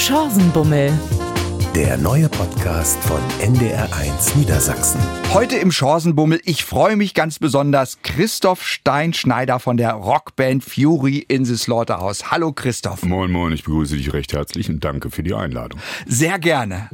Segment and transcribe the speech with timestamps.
[0.00, 0.90] Chancenbummel.
[1.74, 4.98] Der neue Podcast von NDR1 Niedersachsen.
[5.34, 11.44] Heute im Chancenbummel, ich freue mich ganz besonders, Christoph Steinschneider von der Rockband Fury in
[11.44, 12.30] the Slaughterhouse.
[12.30, 13.02] Hallo Christoph.
[13.02, 15.78] Moin, moin, ich begrüße dich recht herzlich und danke für die Einladung.
[16.06, 16.88] Sehr gerne.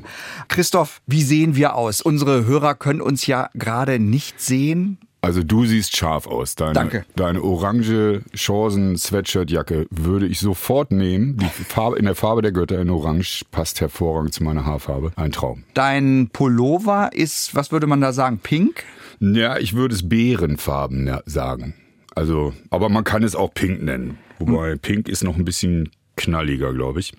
[0.48, 2.00] Christoph, wie sehen wir aus?
[2.00, 4.98] Unsere Hörer können uns ja gerade nicht sehen.
[5.26, 6.54] Also du siehst scharf aus.
[6.54, 7.04] Deine, Danke.
[7.16, 11.36] Deine orange Chancen-Sweatshirt-Jacke würde ich sofort nehmen.
[11.38, 15.10] Die Farbe, in der Farbe der Götter in Orange passt hervorragend zu meiner Haarfarbe.
[15.16, 15.64] Ein Traum.
[15.74, 18.84] Dein Pullover ist, was würde man da sagen, pink?
[19.18, 21.74] Ja, ich würde es Bärenfarben sagen.
[22.14, 24.18] Also, aber man kann es auch pink nennen.
[24.38, 27.14] Wobei pink ist noch ein bisschen knalliger, glaube ich.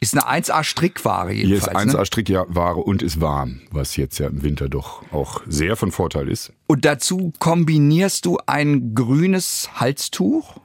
[0.00, 1.94] Ist eine 1A-Strickware Hier ist jedenfalls.
[1.94, 2.74] 1A ne?
[2.82, 6.52] Und ist warm, was jetzt ja im Winter doch auch sehr von Vorteil ist.
[6.66, 10.60] Und dazu kombinierst du ein grünes Halstuch?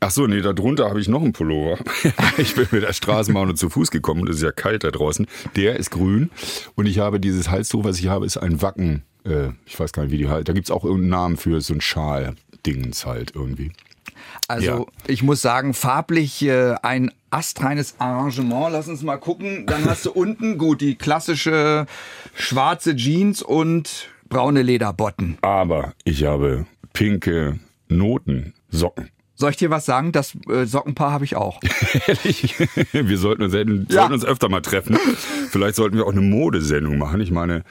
[0.00, 1.78] Ach so, nee, darunter habe ich noch einen Pullover.
[2.38, 4.90] ich bin mit der Straßenbahn und zu Fuß gekommen und es ist ja kalt da
[4.90, 5.26] draußen.
[5.54, 6.30] Der ist grün
[6.74, 9.04] und ich habe dieses Halstuch, was ich habe, ist ein Wacken.
[9.24, 10.48] Äh, ich weiß gar nicht, wie die halt.
[10.48, 13.72] Da gibt's auch irgendeinen Namen für so ein Schal-Dingens halt irgendwie.
[14.48, 14.84] Also Ja.
[15.08, 18.72] ich muss sagen, farblich äh, ein astreines Arrangement.
[18.72, 19.66] Lass uns mal gucken.
[19.66, 21.86] Dann hast du unten gut die klassische
[22.34, 25.38] schwarze Jeans und braune Lederbotten.
[25.42, 27.58] Aber ich habe pinke
[27.88, 29.10] Notensocken.
[29.38, 30.12] Soll ich dir was sagen?
[30.12, 31.60] Das äh, Sockenpaar habe ich auch.
[32.06, 32.54] Ehrlich?
[32.92, 34.96] Wir sollten uns, sollten uns öfter mal treffen.
[35.50, 37.20] Vielleicht sollten wir auch eine Modesendung machen.
[37.20, 37.62] Ich meine,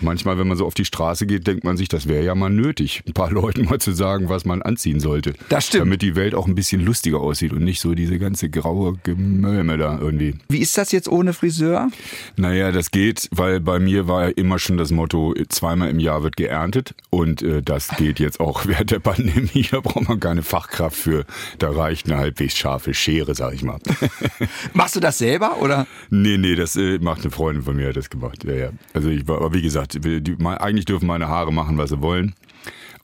[0.00, 2.50] manchmal, wenn man so auf die Straße geht, denkt man sich, das wäre ja mal
[2.50, 5.34] nötig, ein paar Leuten mal zu sagen, was man anziehen sollte.
[5.48, 5.82] Das stimmt.
[5.82, 9.76] Damit die Welt auch ein bisschen lustiger aussieht und nicht so diese ganze graue Gemölme
[9.76, 10.34] da irgendwie.
[10.48, 11.90] Wie ist das jetzt ohne Friseur?
[12.36, 16.22] Naja, das geht, weil bei mir war ja immer schon das Motto, zweimal im Jahr
[16.22, 16.94] wird geerntet.
[17.10, 19.66] Und äh, das geht jetzt auch während der Pandemie.
[19.70, 21.24] Da braucht man keine Fachkraft für.
[21.58, 23.78] Da reicht eine halbwegs scharfe Schere, sag ich mal.
[24.72, 25.86] Machst du das selber oder?
[26.10, 28.44] Nee, nee, das äh, macht eine Freundin von mir, hat das gemacht.
[28.44, 28.70] Ja, ja.
[28.92, 32.34] Also ich war, aber wie gesagt, die, eigentlich dürfen meine Haare machen, was sie wollen.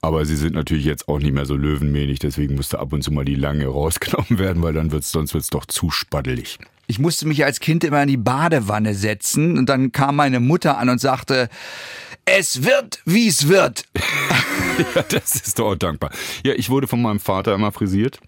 [0.01, 3.13] Aber sie sind natürlich jetzt auch nicht mehr so löwenmähnig, deswegen musste ab und zu
[3.13, 6.59] mal die lange rausgenommen werden, weil dann wird's, sonst wird's doch zu spaddelig.
[6.93, 10.77] Ich musste mich als Kind immer in die Badewanne setzen und dann kam meine Mutter
[10.77, 11.49] an und sagte,
[12.27, 13.87] es wird, wie es wird.
[14.95, 16.11] Ja, das ist doch auch dankbar.
[16.45, 18.19] Ja, ich wurde von meinem Vater immer frisiert.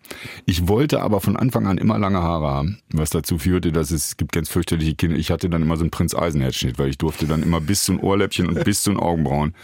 [0.45, 4.19] Ich wollte aber von Anfang an immer lange Haare haben, was dazu führte, dass es,
[4.19, 5.17] gibt ganz fürchterliche Kinder.
[5.17, 7.93] Ich hatte dann immer so einen Prinz Eisenherz-Schnitt, weil ich durfte dann immer bis zu
[7.93, 9.55] den Ohrläppchen und bis zu den Augenbrauen.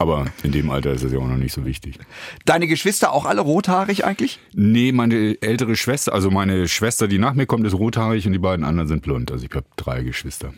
[0.00, 1.98] Aber in dem Alter ist das ja auch noch nicht so wichtig.
[2.44, 4.38] Deine Geschwister auch alle rothaarig eigentlich?
[4.54, 8.38] Nee, meine ältere Schwester, also meine Schwester, die nach mir kommt, ist rothaarig und die
[8.38, 9.32] beiden anderen sind blond.
[9.32, 10.54] Also ich habe drei Geschwister.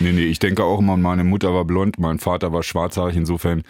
[0.00, 3.16] Nee, nee, ich denke auch immer, meine Mutter war blond, mein Vater war schwarzhaarig.
[3.16, 3.62] Insofern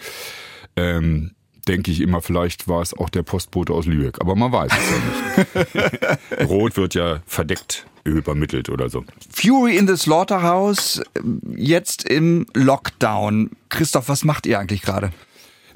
[0.75, 1.31] ähm,
[1.69, 4.21] denke ich immer, vielleicht war es auch der Postbote aus Lübeck.
[4.21, 6.51] Aber man weiß es ja nicht.
[6.51, 9.05] Rot wird ja verdeckt übermittelt oder so.
[9.31, 11.03] Fury in the Slaughterhouse,
[11.57, 13.51] jetzt im Lockdown.
[13.69, 15.11] Christoph, was macht ihr eigentlich gerade?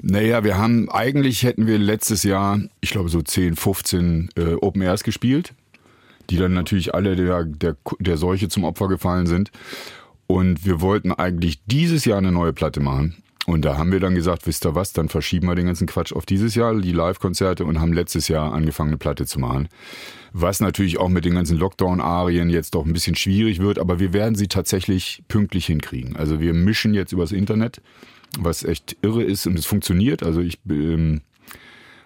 [0.01, 4.81] Naja, wir haben, eigentlich hätten wir letztes Jahr, ich glaube so 10, 15 äh, Open
[4.81, 5.53] Airs gespielt,
[6.29, 9.51] die dann natürlich alle der, der, der Seuche zum Opfer gefallen sind.
[10.27, 13.23] Und wir wollten eigentlich dieses Jahr eine neue Platte machen.
[13.45, 16.13] Und da haben wir dann gesagt, wisst ihr was, dann verschieben wir den ganzen Quatsch
[16.13, 19.67] auf dieses Jahr, die Live-Konzerte und haben letztes Jahr angefangen, eine Platte zu machen.
[20.35, 24.13] Was natürlich auch mit den ganzen Lockdown-Arien jetzt doch ein bisschen schwierig wird, aber wir
[24.13, 26.15] werden sie tatsächlich pünktlich hinkriegen.
[26.15, 27.81] Also wir mischen jetzt übers Internet,
[28.39, 30.23] was echt irre ist und es funktioniert.
[30.23, 31.21] Also ich ähm,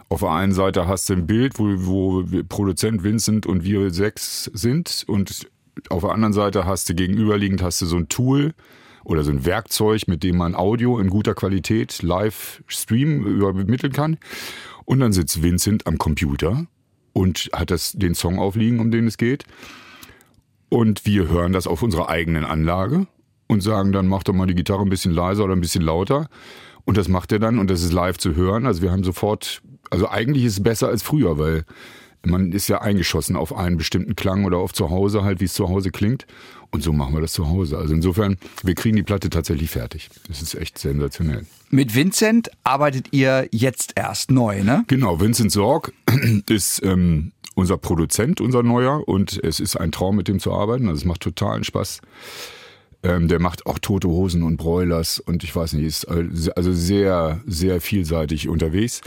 [0.09, 4.51] auf der einen Seite hast du ein Bild, wo, wo Produzent Vincent und wir sechs
[4.53, 5.47] sind und
[5.89, 8.53] auf der anderen Seite hast du gegenüberliegend hast du so ein Tool
[9.05, 14.17] oder so ein Werkzeug, mit dem man Audio in guter Qualität live streamen übermitteln kann.
[14.83, 16.67] Und dann sitzt Vincent am Computer
[17.17, 19.44] und hat das, den Song aufliegen, um den es geht.
[20.69, 23.07] Und wir hören das auf unserer eigenen Anlage
[23.47, 26.29] und sagen dann, mach doch mal die Gitarre ein bisschen leiser oder ein bisschen lauter.
[26.85, 28.67] Und das macht er dann und das ist live zu hören.
[28.67, 31.66] Also wir haben sofort, also eigentlich ist es besser als früher, weil
[32.23, 35.56] man ist ja eingeschossen auf einen bestimmten Klang oder auf zu Hause halt, wie es
[35.56, 36.27] zu Hause klingt.
[36.71, 37.77] Und so machen wir das zu Hause.
[37.77, 40.09] Also insofern, wir kriegen die Platte tatsächlich fertig.
[40.27, 41.45] Das ist echt sensationell.
[41.69, 44.83] Mit Vincent arbeitet ihr jetzt erst neu, ne?
[44.87, 45.93] Genau, Vincent Sorg
[46.49, 50.87] ist ähm, unser Produzent, unser neuer, und es ist ein Traum, mit dem zu arbeiten.
[50.87, 52.01] Also es macht totalen Spaß.
[53.03, 57.41] Ähm, der macht auch Tote Hosen und Broilers und ich weiß nicht, ist also sehr,
[57.45, 59.01] sehr vielseitig unterwegs.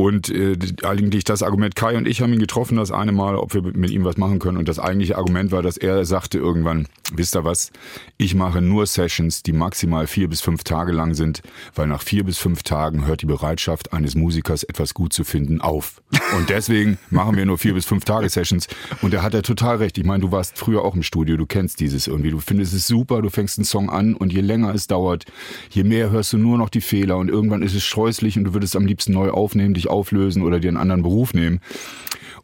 [0.00, 3.52] Und äh, eigentlich das Argument, Kai und ich haben ihn getroffen das eine Mal, ob
[3.52, 4.56] wir mit ihm was machen können.
[4.56, 7.70] Und das eigentliche Argument war, dass er sagte irgendwann, wisst ihr was,
[8.16, 11.42] ich mache nur Sessions, die maximal vier bis fünf Tage lang sind,
[11.74, 15.60] weil nach vier bis fünf Tagen hört die Bereitschaft eines Musikers, etwas gut zu finden,
[15.60, 16.00] auf.
[16.34, 18.68] Und deswegen machen wir nur vier bis fünf Tage Sessions.
[19.02, 19.98] Und da hat er total recht.
[19.98, 22.30] Ich meine, du warst früher auch im Studio, du kennst dieses irgendwie.
[22.30, 25.26] Du findest es super, du fängst einen Song an und je länger es dauert,
[25.68, 28.54] je mehr hörst du nur noch die Fehler und irgendwann ist es scheußlich und du
[28.54, 31.60] würdest am liebsten neu aufnehmen, dich auflösen oder dir einen anderen Beruf nehmen.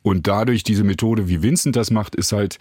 [0.03, 2.59] Und dadurch diese Methode, wie Vincent das macht, ist halt,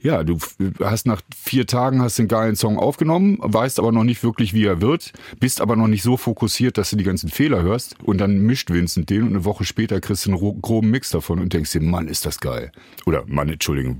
[0.00, 0.38] ja, du
[0.80, 4.64] hast nach vier Tagen hast den geilen Song aufgenommen, weißt aber noch nicht wirklich, wie
[4.64, 8.18] er wird, bist aber noch nicht so fokussiert, dass du die ganzen Fehler hörst und
[8.18, 11.52] dann mischt Vincent den und eine Woche später kriegst du einen groben Mix davon und
[11.52, 12.72] denkst dir, Mann, ist das geil.
[13.06, 13.98] Oder Mann, Entschuldigung,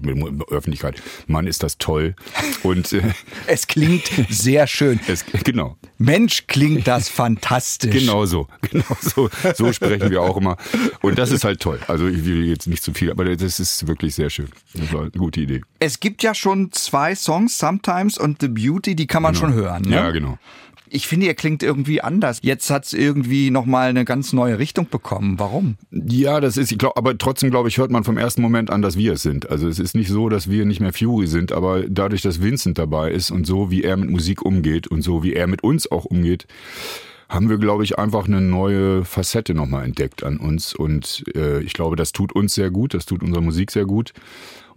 [0.50, 2.14] Öffentlichkeit, Mann, ist das toll.
[2.62, 3.02] Und äh,
[3.46, 5.00] es klingt sehr schön.
[5.08, 5.76] Es, genau.
[5.99, 7.92] Mensch, klingt das fantastisch.
[7.92, 9.31] Genau so, genau so.
[9.54, 10.56] So sprechen wir auch immer.
[11.02, 11.81] Und das ist halt toll.
[11.88, 14.49] Also ich will jetzt nicht zu viel, aber das ist wirklich sehr schön.
[14.75, 15.62] Das war eine gute Idee.
[15.87, 19.47] Es gibt ja schon zwei Songs, Sometimes und The Beauty, die kann man genau.
[19.47, 19.83] schon hören.
[19.83, 19.94] Ne?
[19.94, 20.37] Ja, genau.
[20.88, 22.41] Ich finde, ihr klingt irgendwie anders.
[22.43, 25.38] Jetzt hat es irgendwie nochmal eine ganz neue Richtung bekommen.
[25.38, 25.77] Warum?
[25.93, 28.83] Ja, das ist, ich glaube, aber trotzdem, glaube ich, hört man vom ersten Moment an,
[28.83, 29.49] dass wir es sind.
[29.49, 32.79] Also es ist nicht so, dass wir nicht mehr Fury sind, aber dadurch, dass Vincent
[32.79, 35.88] dabei ist und so, wie er mit Musik umgeht und so, wie er mit uns
[35.88, 36.49] auch umgeht,
[37.29, 40.75] haben wir, glaube ich, einfach eine neue Facette nochmal entdeckt an uns.
[40.75, 44.12] Und äh, ich glaube, das tut uns sehr gut, das tut unserer Musik sehr gut.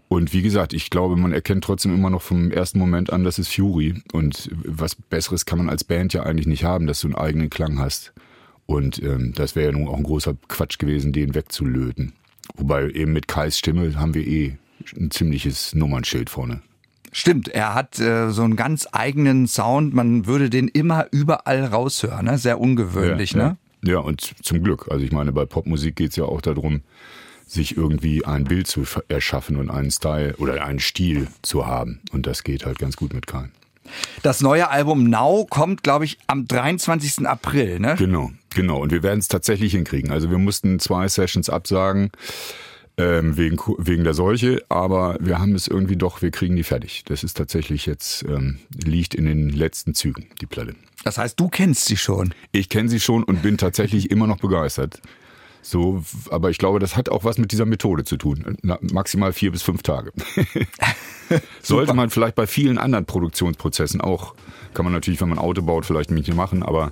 [0.09, 3.37] Und wie gesagt, ich glaube, man erkennt trotzdem immer noch vom ersten Moment an, das
[3.37, 4.01] ist Fury.
[4.11, 7.51] Und was Besseres kann man als Band ja eigentlich nicht haben, dass du einen eigenen
[7.51, 8.11] Klang hast.
[8.65, 12.13] Und ähm, das wäre ja nun auch ein großer Quatsch gewesen, den wegzulöten.
[12.55, 14.57] Wobei eben mit Kais Stimme haben wir eh
[14.97, 16.63] ein ziemliches Nummernschild vorne.
[17.11, 19.93] Stimmt, er hat äh, so einen ganz eigenen Sound.
[19.93, 22.25] Man würde den immer überall raushören.
[22.25, 22.39] Ne?
[22.39, 23.57] Sehr ungewöhnlich, ja, ne?
[23.83, 23.91] Ja.
[23.91, 24.87] ja, und zum Glück.
[24.89, 26.81] Also ich meine, bei Popmusik geht's ja auch darum,
[27.49, 31.99] sich irgendwie ein Bild zu erschaffen und einen Style oder einen Stil zu haben.
[32.11, 33.51] Und das geht halt ganz gut mit Kahn.
[34.21, 37.27] Das neue Album Now kommt, glaube ich, am 23.
[37.27, 37.95] April, ne?
[37.97, 38.81] Genau, genau.
[38.81, 40.11] Und wir werden es tatsächlich hinkriegen.
[40.11, 42.11] Also wir mussten zwei Sessions absagen
[42.99, 47.03] ähm, wegen, wegen der Seuche, aber wir haben es irgendwie doch, wir kriegen die fertig.
[47.05, 50.75] Das ist tatsächlich jetzt, ähm, liegt in den letzten Zügen, die Platte.
[51.03, 52.33] Das heißt, du kennst sie schon.
[52.51, 55.01] Ich kenne sie schon und bin tatsächlich immer noch begeistert.
[55.61, 58.57] So, aber ich glaube, das hat auch was mit dieser Methode zu tun.
[58.61, 60.11] Na, maximal vier bis fünf Tage.
[61.61, 64.35] Sollte man vielleicht bei vielen anderen Produktionsprozessen auch,
[64.73, 66.91] kann man natürlich, wenn man Auto baut, vielleicht nicht machen, aber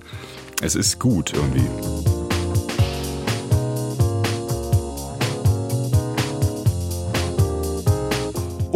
[0.60, 2.17] es ist gut irgendwie.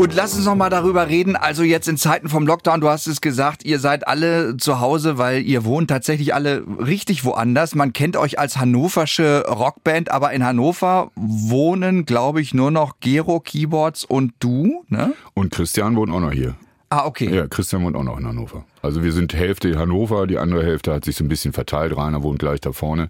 [0.03, 1.37] Und lass uns noch mal darüber reden.
[1.37, 5.17] Also jetzt in Zeiten vom Lockdown, du hast es gesagt, ihr seid alle zu Hause,
[5.17, 7.77] weil ihr wohnt tatsächlich alle richtig woanders.
[7.77, 13.39] Man kennt euch als hannoversche Rockband, aber in Hannover wohnen, glaube ich, nur noch Gero
[13.39, 15.15] Keyboards und du, ne?
[15.35, 16.57] Und Christian wohnt auch noch hier.
[16.91, 17.33] Ah, okay.
[17.33, 18.65] Ja, Christian wohnt auch noch in Hannover.
[18.83, 21.97] Also wir sind Hälfte Hannover, die andere Hälfte hat sich so ein bisschen verteilt.
[21.97, 23.09] Rainer wohnt gleich da vorne.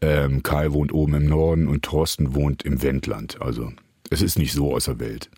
[0.00, 3.40] Ähm, Kai wohnt oben im Norden und Thorsten wohnt im Wendland.
[3.40, 3.72] Also
[4.10, 5.30] es ist nicht so außer Welt.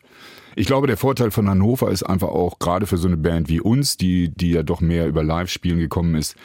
[0.57, 3.61] Ich glaube, der Vorteil von Hannover ist einfach auch, gerade für so eine Band wie
[3.61, 6.37] uns, die, die ja doch mehr über Live-Spielen gekommen ist,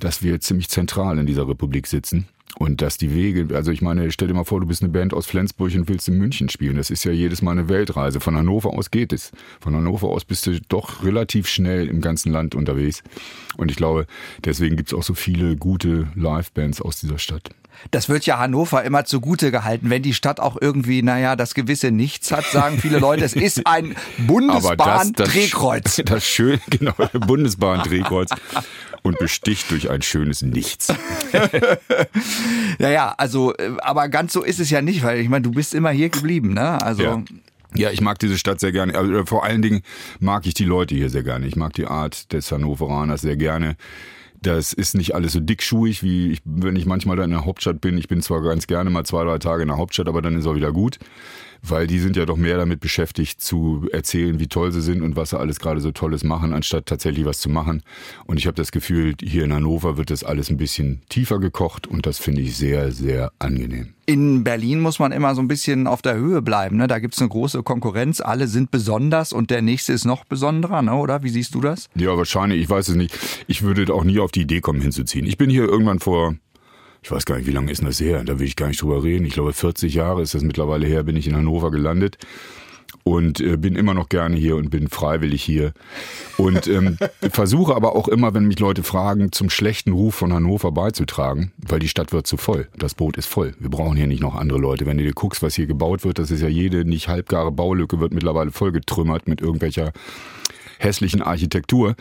[0.00, 2.28] dass wir ziemlich zentral in dieser Republik sitzen.
[2.56, 5.14] Und dass die Wege, also ich meine, stell dir mal vor, du bist eine Band
[5.14, 6.76] aus Flensburg und willst in München spielen.
[6.76, 8.20] Das ist ja jedes Mal eine Weltreise.
[8.20, 9.30] Von Hannover aus geht es.
[9.60, 13.02] Von Hannover aus bist du doch relativ schnell im ganzen Land unterwegs.
[13.56, 14.06] Und ich glaube,
[14.44, 17.50] deswegen gibt es auch so viele gute Live-Bands aus dieser Stadt.
[17.90, 19.90] Das wird ja Hannover immer zugute gehalten.
[19.90, 23.66] Wenn die Stadt auch irgendwie, naja, das gewisse Nichts hat, sagen viele Leute, es ist
[23.66, 25.84] ein Bundesbahn-Drehkreuz.
[25.84, 28.30] Das, das, das schöne, genau, Bundesbahn-Drehkreuz
[29.02, 30.92] und besticht durch ein schönes Nichts.
[32.78, 35.50] ja, ja, also, äh, aber ganz so ist es ja nicht, weil ich meine, du
[35.50, 36.82] bist immer hier geblieben, ne?
[36.82, 37.02] Also.
[37.02, 37.22] Ja.
[37.74, 38.94] Ja, ich mag diese Stadt sehr gerne.
[38.96, 39.82] Also, vor allen Dingen
[40.20, 41.46] mag ich die Leute hier sehr gerne.
[41.46, 43.76] Ich mag die Art des Hannoveraners sehr gerne.
[44.40, 47.82] Das ist nicht alles so dickschuhig, wie ich, wenn ich manchmal da in der Hauptstadt
[47.82, 47.98] bin.
[47.98, 50.46] Ich bin zwar ganz gerne mal zwei, drei Tage in der Hauptstadt, aber dann ist
[50.46, 50.98] auch wieder gut.
[51.62, 55.16] Weil die sind ja doch mehr damit beschäftigt, zu erzählen, wie toll sie sind und
[55.16, 57.82] was sie alles gerade so Tolles machen, anstatt tatsächlich was zu machen.
[58.26, 61.86] Und ich habe das Gefühl, hier in Hannover wird das alles ein bisschen tiefer gekocht
[61.86, 63.94] und das finde ich sehr, sehr angenehm.
[64.08, 66.78] In Berlin muss man immer so ein bisschen auf der Höhe bleiben.
[66.78, 66.86] Ne?
[66.86, 68.22] Da gibt's eine große Konkurrenz.
[68.22, 70.94] Alle sind besonders und der nächste ist noch besonderer, ne?
[70.94, 71.22] oder?
[71.22, 71.90] Wie siehst du das?
[71.94, 72.62] Ja, wahrscheinlich.
[72.62, 73.14] Ich weiß es nicht.
[73.48, 75.26] Ich würde auch nie auf die Idee kommen, hinzuziehen.
[75.26, 76.36] Ich bin hier irgendwann vor
[77.02, 78.22] ich weiß gar nicht, wie lange ist das her?
[78.24, 79.24] Da will ich gar nicht drüber reden.
[79.24, 82.18] Ich glaube, 40 Jahre ist das mittlerweile her, bin ich in Hannover gelandet.
[83.04, 85.72] und äh, bin immer noch gerne hier und bin freiwillig hier.
[86.36, 86.98] Und ähm,
[87.30, 91.78] versuche aber auch immer, wenn mich Leute fragen, zum schlechten Ruf von Hannover beizutragen, weil
[91.78, 92.68] die Stadt wird zu voll.
[92.76, 93.54] Das Boot ist voll.
[93.58, 94.86] Wir brauchen hier nicht noch andere Leute.
[94.86, 98.00] Wenn du dir guckst, was hier gebaut wird, das ist ja jede nicht halbgare Baulücke,
[98.00, 99.92] wird mittlerweile vollgetrümmert mit irgendwelcher
[100.78, 101.94] hässlichen Architektur.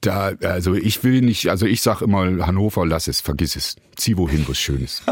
[0.00, 3.76] Da, also ich will nicht, also ich sag immer, Hannover, lass es, vergiss es.
[4.00, 5.02] Zieh wohin, wo es schön ist.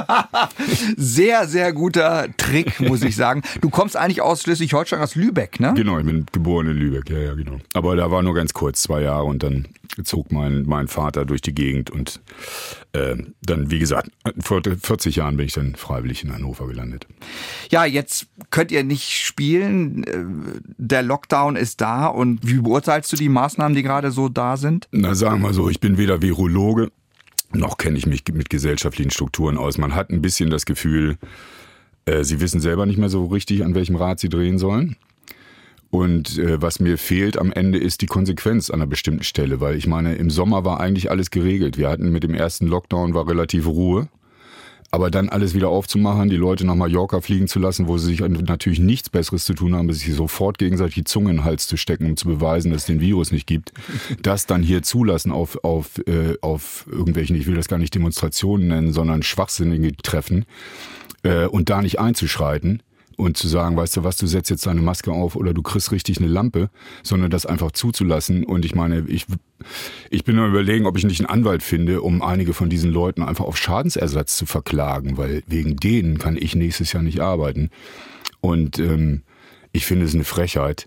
[0.96, 3.42] sehr, sehr guter Trick, muss ich sagen.
[3.60, 5.74] Du kommst eigentlich aus Schleswig-Holstein, aus Lübeck, ne?
[5.76, 7.58] Genau, ich bin geboren in Lübeck, ja, ja, genau.
[7.74, 9.68] Aber da war nur ganz kurz, zwei Jahre und dann
[10.04, 12.20] zog mein, mein Vater durch die Gegend und
[12.92, 17.06] äh, dann, wie gesagt, vor 40 Jahren bin ich dann freiwillig in Hannover gelandet.
[17.70, 20.04] Ja, jetzt könnt ihr nicht spielen.
[20.04, 24.56] Äh, der Lockdown ist da und wie beurteilst du die Maßnahmen, die gerade so da
[24.56, 24.88] sind?
[24.92, 26.90] Na, sagen wir so, ich bin weder Virologe
[27.52, 29.78] noch kenne ich mich mit gesellschaftlichen Strukturen aus.
[29.78, 31.16] Man hat ein bisschen das Gefühl,
[32.04, 34.96] äh, sie wissen selber nicht mehr so richtig, an welchem Rad sie drehen sollen.
[35.90, 39.74] Und äh, was mir fehlt am Ende ist die Konsequenz an einer bestimmten Stelle, weil
[39.76, 41.78] ich meine, im Sommer war eigentlich alles geregelt.
[41.78, 44.08] Wir hatten mit dem ersten Lockdown war relativ Ruhe.
[44.90, 48.20] Aber dann alles wieder aufzumachen, die Leute nach Mallorca fliegen zu lassen, wo sie sich
[48.20, 51.66] natürlich nichts Besseres zu tun haben, als sich sofort gegenseitig die Zunge in den Hals
[51.66, 53.72] zu stecken, um zu beweisen, dass es den Virus nicht gibt,
[54.22, 58.68] das dann hier zulassen auf, auf, äh, auf irgendwelchen, ich will das gar nicht Demonstrationen
[58.68, 60.46] nennen, sondern schwachsinnige Treffen
[61.22, 62.82] äh, und da nicht einzuschreiten,
[63.18, 65.90] und zu sagen, weißt du was, du setzt jetzt deine Maske auf oder du kriegst
[65.90, 66.70] richtig eine Lampe,
[67.02, 68.44] sondern das einfach zuzulassen.
[68.44, 69.26] Und ich meine, ich,
[70.08, 73.24] ich bin nur überlegen, ob ich nicht einen Anwalt finde, um einige von diesen Leuten
[73.24, 77.70] einfach auf Schadensersatz zu verklagen, weil wegen denen kann ich nächstes Jahr nicht arbeiten.
[78.40, 79.22] Und ähm,
[79.72, 80.86] ich finde es eine Frechheit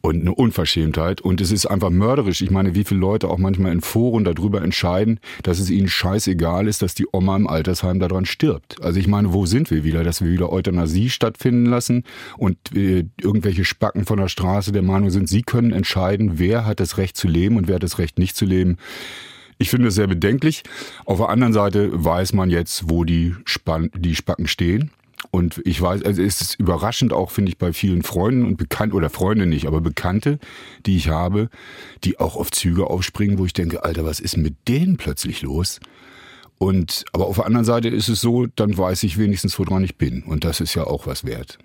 [0.00, 1.20] und eine Unverschämtheit.
[1.20, 2.40] Und es ist einfach mörderisch.
[2.42, 6.66] Ich meine, wie viele Leute auch manchmal in Foren darüber entscheiden, dass es ihnen scheißegal
[6.68, 8.82] ist, dass die Oma im Altersheim daran stirbt.
[8.82, 10.04] Also ich meine, wo sind wir wieder?
[10.04, 12.04] Dass wir wieder Euthanasie stattfinden lassen
[12.38, 16.80] und äh, irgendwelche Spacken von der Straße der Meinung sind, sie können entscheiden, wer hat
[16.80, 18.76] das Recht zu leben und wer hat das Recht nicht zu leben.
[19.58, 20.62] Ich finde es sehr bedenklich.
[21.04, 24.90] Auf der anderen Seite weiß man jetzt, wo die, Span die Spacken stehen.
[25.30, 28.96] Und ich weiß, also es ist überraschend auch, finde ich, bei vielen Freunden und Bekannten,
[28.96, 30.38] oder Freunde nicht, aber Bekannte,
[30.86, 31.50] die ich habe,
[32.04, 35.78] die auch auf Züge aufspringen, wo ich denke, Alter, was ist mit denen plötzlich los?
[36.58, 39.96] Und, aber auf der anderen Seite ist es so, dann weiß ich wenigstens, woran ich
[39.96, 40.22] bin.
[40.22, 41.58] Und das ist ja auch was wert.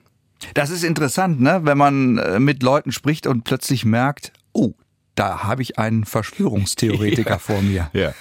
[0.53, 1.61] Das ist interessant, ne?
[1.63, 4.73] wenn man äh, mit Leuten spricht und plötzlich merkt, oh,
[5.15, 7.39] da habe ich einen Verschwörungstheoretiker ja.
[7.39, 7.89] vor mir.
[7.93, 8.13] Ja.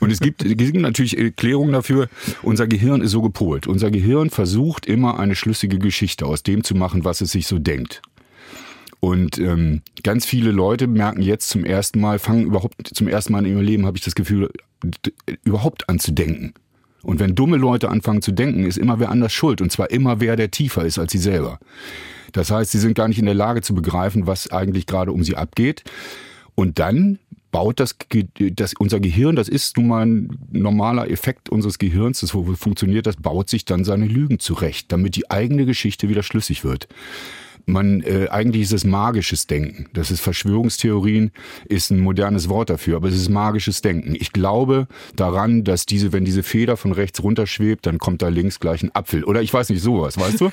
[0.00, 2.08] Und es gibt, es gibt natürlich Erklärungen dafür,
[2.42, 3.66] unser Gehirn ist so gepolt.
[3.66, 7.58] Unser Gehirn versucht immer eine schlüssige Geschichte aus dem zu machen, was es sich so
[7.58, 8.02] denkt.
[9.00, 13.44] Und ähm, ganz viele Leute merken jetzt zum ersten Mal, fangen überhaupt zum ersten Mal
[13.44, 14.50] in ihrem Leben, habe ich das Gefühl,
[15.44, 16.54] überhaupt an zu denken.
[17.02, 19.60] Und wenn dumme Leute anfangen zu denken, ist immer wer anders schuld.
[19.60, 21.60] Und zwar immer wer, der tiefer ist als sie selber.
[22.32, 25.22] Das heißt, sie sind gar nicht in der Lage zu begreifen, was eigentlich gerade um
[25.22, 25.84] sie abgeht.
[26.56, 27.18] Und dann
[27.50, 27.96] baut das,
[28.38, 33.16] das unser Gehirn, das ist nun mal ein normaler Effekt unseres Gehirns, das funktioniert, das
[33.16, 36.88] baut sich dann seine Lügen zurecht, damit die eigene Geschichte wieder schlüssig wird.
[37.68, 39.86] Man, äh, eigentlich ist es magisches Denken.
[39.92, 41.32] Das ist Verschwörungstheorien,
[41.64, 44.14] ist ein modernes Wort dafür, aber es ist magisches Denken.
[44.14, 44.86] Ich glaube
[45.16, 48.94] daran, dass diese, wenn diese Feder von rechts runterschwebt, dann kommt da links gleich ein
[48.94, 49.24] Apfel.
[49.24, 50.50] Oder ich weiß nicht, sowas, weißt du?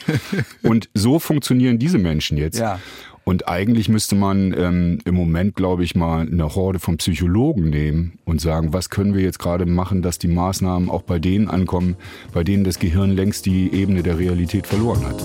[0.64, 2.58] Und so funktionieren diese Menschen jetzt.
[2.58, 2.80] Ja.
[3.26, 8.20] Und eigentlich müsste man ähm, im Moment, glaube ich, mal eine Horde von Psychologen nehmen
[8.26, 11.96] und sagen, was können wir jetzt gerade machen, dass die Maßnahmen auch bei denen ankommen,
[12.34, 15.24] bei denen das Gehirn längst die Ebene der Realität verloren hat.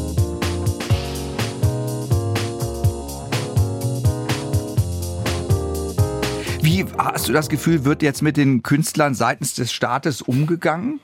[6.63, 11.01] Wie hast du das Gefühl, wird jetzt mit den Künstlern seitens des Staates umgegangen?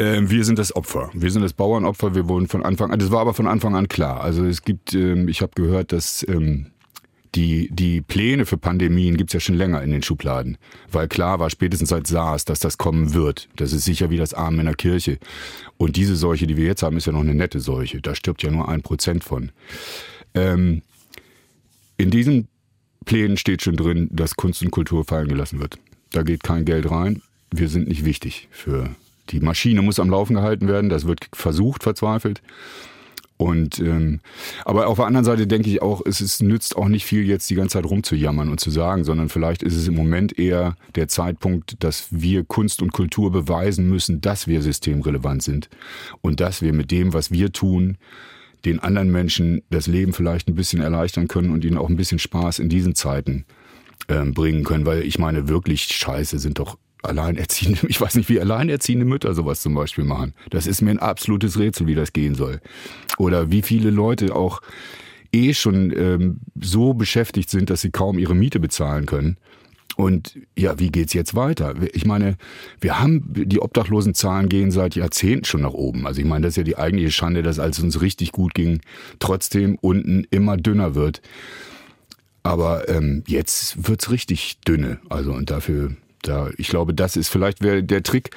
[0.00, 1.10] Ähm, wir sind das Opfer.
[1.12, 2.14] Wir sind das Bauernopfer.
[2.14, 4.22] Wir wurden von Anfang an, das war aber von Anfang an klar.
[4.22, 6.70] Also es gibt, ähm, ich habe gehört, dass ähm,
[7.34, 10.56] die, die Pläne für Pandemien gibt's ja schon länger in den Schubladen.
[10.90, 13.50] Weil klar war spätestens seit SARS, dass das kommen wird.
[13.56, 15.18] Das ist sicher wie das Armen in der Kirche.
[15.76, 18.00] Und diese Seuche, die wir jetzt haben, ist ja noch eine nette Seuche.
[18.00, 19.52] Da stirbt ja nur ein Prozent von.
[20.32, 20.80] Ähm,
[21.98, 22.48] in diesen
[23.04, 25.78] Plänen steht schon drin, dass Kunst und Kultur fallen gelassen wird.
[26.12, 27.20] Da geht kein Geld rein.
[27.50, 28.88] Wir sind nicht wichtig für
[29.30, 32.42] die Maschine muss am Laufen gehalten werden, das wird versucht, verzweifelt.
[33.40, 34.20] Und ähm,
[34.66, 37.48] aber auf der anderen Seite denke ich auch, es ist, nützt auch nicht viel, jetzt
[37.48, 41.08] die ganze Zeit rumzujammern und zu sagen, sondern vielleicht ist es im Moment eher der
[41.08, 45.70] Zeitpunkt, dass wir Kunst und Kultur beweisen müssen, dass wir systemrelevant sind
[46.20, 47.96] und dass wir mit dem, was wir tun,
[48.66, 52.18] den anderen Menschen das Leben vielleicht ein bisschen erleichtern können und ihnen auch ein bisschen
[52.18, 53.46] Spaß in diesen Zeiten
[54.08, 58.40] ähm, bringen können, weil ich meine, wirklich scheiße sind doch alleinerziehende, ich weiß nicht, wie
[58.40, 60.34] alleinerziehende Mütter sowas zum Beispiel machen.
[60.50, 62.60] Das ist mir ein absolutes Rätsel, wie das gehen soll.
[63.18, 64.60] Oder wie viele Leute auch
[65.32, 69.36] eh schon ähm, so beschäftigt sind, dass sie kaum ihre Miete bezahlen können.
[69.96, 71.74] Und ja, wie geht's jetzt weiter?
[71.92, 72.36] Ich meine,
[72.80, 76.06] wir haben die Obdachlosenzahlen gehen seit Jahrzehnten schon nach oben.
[76.06, 78.54] Also ich meine, das ist ja die eigentliche Schande, dass als es uns richtig gut
[78.54, 78.80] ging,
[79.18, 81.20] trotzdem unten immer dünner wird.
[82.42, 85.00] Aber ähm, jetzt wird's richtig dünne.
[85.10, 88.30] Also und dafür, da, ich glaube, das ist vielleicht der Trick,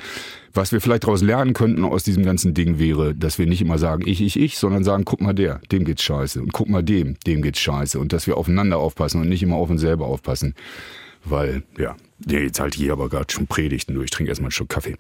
[0.53, 3.79] was wir vielleicht daraus lernen könnten aus diesem ganzen Ding wäre, dass wir nicht immer
[3.79, 6.41] sagen, ich, ich, ich, sondern sagen, guck mal der, dem geht's scheiße.
[6.41, 7.99] Und guck mal dem, dem geht's scheiße.
[7.99, 10.53] Und dass wir aufeinander aufpassen und nicht immer auf uns selber aufpassen.
[11.25, 11.95] Weil, ja,
[12.27, 14.05] jetzt halt hier aber gerade schon Predigten durch.
[14.05, 14.95] Ich trinke erstmal einen Schluck Kaffee.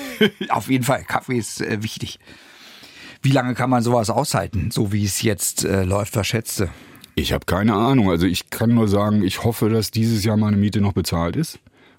[0.48, 2.18] Auf jeden Fall, Kaffee ist äh, wichtig.
[3.22, 6.64] Wie lange kann man sowas aushalten, so wie es jetzt äh, läuft, was?
[7.14, 8.10] Ich habe keine Ahnung.
[8.10, 11.58] Also ich kann nur sagen, ich hoffe, dass dieses Jahr meine Miete noch bezahlt ist.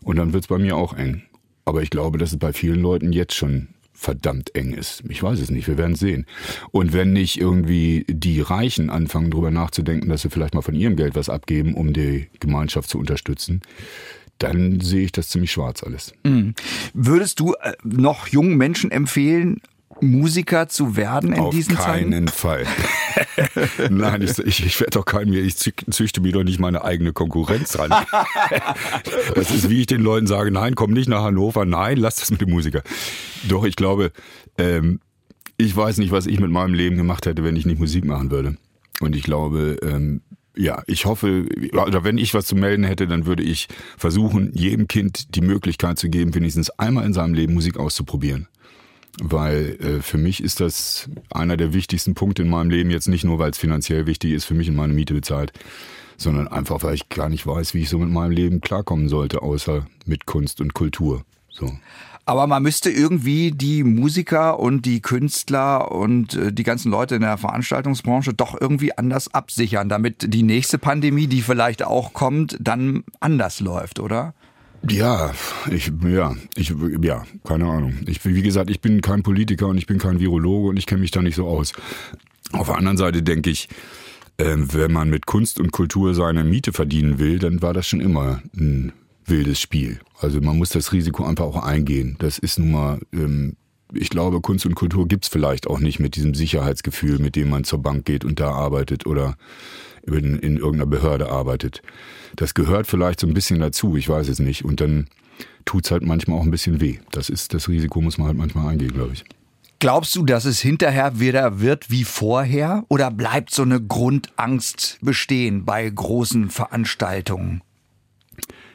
[0.10, 1.22] Und dann wird's bei mir auch eng.
[1.66, 5.04] Aber ich glaube, dass es bei vielen Leuten jetzt schon verdammt eng ist.
[5.08, 6.26] Ich weiß es nicht, wir werden sehen.
[6.72, 10.96] Und wenn nicht irgendwie die Reichen anfangen, darüber nachzudenken, dass sie vielleicht mal von ihrem
[10.96, 13.62] Geld was abgeben, um die Gemeinschaft zu unterstützen,
[14.40, 16.16] dann sehe ich das ziemlich schwarz alles.
[16.24, 16.56] Mhm.
[16.96, 19.62] Würdest du äh, noch jungen Menschen empfehlen,
[20.02, 22.12] Musiker zu werden in Auf diesen Zeiten?
[22.12, 22.66] keinen Fall.
[23.90, 26.84] Nein, ich, ich, ich werde doch keinen mehr, ich zü- züchte mir doch nicht meine
[26.84, 27.92] eigene Konkurrenz ran.
[29.36, 32.32] das ist wie ich den Leuten sage, nein, komm nicht nach Hannover, nein, lass das
[32.32, 32.82] mit dem Musiker.
[33.48, 34.12] Doch, ich glaube,
[34.58, 35.00] ähm,
[35.58, 38.32] ich weiß nicht, was ich mit meinem Leben gemacht hätte, wenn ich nicht Musik machen
[38.32, 38.58] würde.
[39.02, 40.22] Und ich glaube, ähm,
[40.56, 44.88] ja, ich hoffe, oder wenn ich was zu melden hätte, dann würde ich versuchen, jedem
[44.88, 48.48] Kind die Möglichkeit zu geben, wenigstens einmal in seinem Leben Musik auszuprobieren.
[49.22, 53.24] Weil äh, für mich ist das einer der wichtigsten Punkte in meinem Leben, jetzt nicht
[53.24, 55.52] nur, weil es finanziell wichtig ist, für mich und meine Miete bezahlt,
[56.18, 59.42] sondern einfach, weil ich gar nicht weiß, wie ich so mit meinem Leben klarkommen sollte,
[59.42, 61.24] außer mit Kunst und Kultur.
[61.50, 61.72] So.
[62.30, 67.22] Aber man müsste irgendwie die Musiker und die Künstler und äh, die ganzen Leute in
[67.22, 73.04] der Veranstaltungsbranche doch irgendwie anders absichern, damit die nächste Pandemie, die vielleicht auch kommt, dann
[73.20, 74.36] anders läuft, oder?
[74.88, 75.34] Ja,
[75.72, 78.00] ich, ja, ich, ja, keine Ahnung.
[78.08, 81.02] Ich, wie gesagt, ich bin kein Politiker und ich bin kein Virologe und ich kenne
[81.02, 81.74] mich da nicht so aus.
[82.54, 83.68] Auf der anderen Seite denke ich,
[84.38, 88.00] ähm, wenn man mit Kunst und Kultur seine Miete verdienen will, dann war das schon
[88.00, 88.94] immer ein
[89.26, 90.00] wildes Spiel.
[90.20, 92.16] Also man muss das Risiko einfach auch eingehen.
[92.20, 93.58] Das ist nun mal, ähm,
[93.94, 97.64] ich glaube, Kunst und Kultur gibt's vielleicht auch nicht mit diesem Sicherheitsgefühl, mit dem man
[97.64, 99.36] zur Bank geht und da arbeitet oder
[100.18, 101.82] in, in irgendeiner Behörde arbeitet.
[102.36, 104.66] Das gehört vielleicht so ein bisschen dazu, ich weiß es nicht.
[104.66, 105.08] Und dann
[105.66, 107.00] tut's halt manchmal auch ein bisschen weh.
[107.12, 109.24] Das ist, das Risiko muss man halt manchmal eingehen, glaube ich.
[109.80, 112.84] Glaubst du, dass es hinterher wieder wird wie vorher?
[112.90, 117.62] Oder bleibt so eine Grundangst bestehen bei großen Veranstaltungen?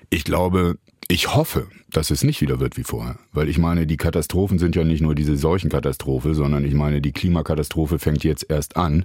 [0.09, 3.19] Ich glaube, ich hoffe, dass es nicht wieder wird wie vorher.
[3.33, 7.12] Weil ich meine, die Katastrophen sind ja nicht nur diese Seuchenkatastrophe, sondern ich meine, die
[7.12, 9.05] Klimakatastrophe fängt jetzt erst an.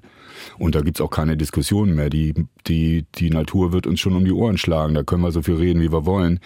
[0.58, 2.10] Und da gibt's auch keine Diskussion mehr.
[2.10, 2.34] Die,
[2.68, 4.94] die, die Natur wird uns schon um die Ohren schlagen.
[4.94, 6.40] Da können wir so viel reden, wie wir wollen.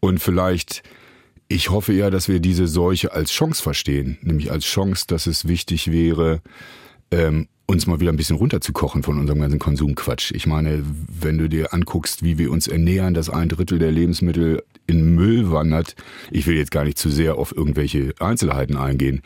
[0.00, 0.82] Und vielleicht,
[1.48, 4.18] ich hoffe eher, dass wir diese Seuche als Chance verstehen.
[4.22, 6.42] Nämlich als Chance, dass es wichtig wäre,
[7.10, 10.32] ähm, uns mal wieder ein bisschen runterzukochen von unserem ganzen Konsumquatsch.
[10.32, 14.62] Ich meine, wenn du dir anguckst, wie wir uns ernähren, dass ein Drittel der Lebensmittel
[14.86, 15.96] in Müll wandert,
[16.30, 19.20] ich will jetzt gar nicht zu sehr auf irgendwelche Einzelheiten eingehen,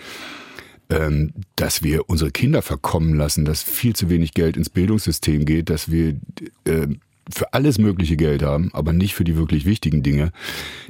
[0.89, 5.69] ähm, dass wir unsere Kinder verkommen lassen, dass viel zu wenig Geld ins Bildungssystem geht,
[5.69, 6.17] dass wir
[6.65, 6.89] äh,
[7.33, 10.33] für alles mögliche Geld haben, aber nicht für die wirklich wichtigen Dinge,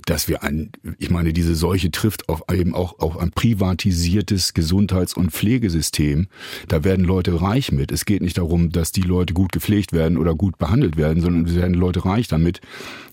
[0.07, 5.15] dass wir ein, ich meine, diese Seuche trifft auf eben auch auf ein privatisiertes Gesundheits-
[5.15, 6.29] und Pflegesystem.
[6.69, 7.93] Da werden Leute reich mit.
[7.93, 11.45] Es geht nicht darum, dass die Leute gut gepflegt werden oder gut behandelt werden, sondern
[11.47, 12.61] es werden Leute reich damit.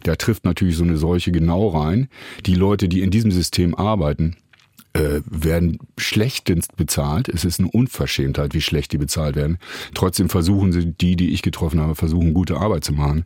[0.03, 2.08] Da trifft natürlich so eine Seuche genau rein.
[2.45, 4.38] Die Leute, die in diesem System arbeiten,
[4.93, 7.30] äh, werden schlechtest bezahlt.
[7.30, 9.58] Es ist eine Unverschämtheit, wie schlecht die bezahlt werden.
[9.93, 13.26] Trotzdem versuchen sie, die, die ich getroffen habe, versuchen gute Arbeit zu machen.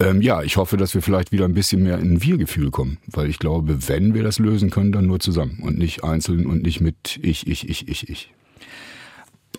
[0.00, 2.98] Ähm, ja, ich hoffe, dass wir vielleicht wieder ein bisschen mehr in ein Wir-Gefühl kommen,
[3.06, 6.62] weil ich glaube, wenn wir das lösen können, dann nur zusammen und nicht einzeln und
[6.62, 8.32] nicht mit ich, ich, ich, ich, ich.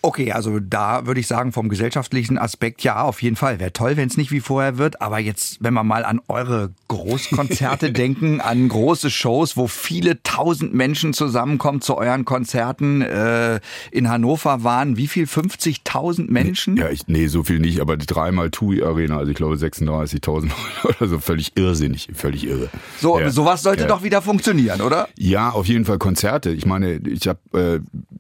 [0.05, 3.59] Okay, also da würde ich sagen, vom gesellschaftlichen Aspekt ja, auf jeden Fall.
[3.59, 5.01] Wäre toll, wenn es nicht wie vorher wird.
[5.01, 10.75] Aber jetzt, wenn wir mal an eure Großkonzerte denken, an große Shows, wo viele tausend
[10.75, 15.25] Menschen zusammenkommen zu euren Konzerten äh, in Hannover waren, wie viel?
[15.25, 16.77] 50.000 Menschen?
[16.77, 20.51] Ja, ich, nee, so viel nicht, aber dreimal TUI Arena, also ich glaube 36.000
[20.83, 22.69] oder so, völlig irrsinnig, völlig irre.
[22.99, 23.31] So, ja.
[23.31, 23.87] sowas sollte ja.
[23.87, 25.09] doch wieder funktionieren, oder?
[25.17, 26.51] Ja, auf jeden Fall Konzerte.
[26.51, 27.39] Ich meine, ich habe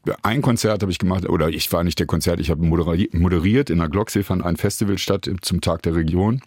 [0.07, 3.69] äh, ein Konzert habe ich gemacht, oder ich war nicht der Konzert, ich habe moderiert
[3.69, 6.41] in der Glocksee fand ein Festival statt zum Tag der Region.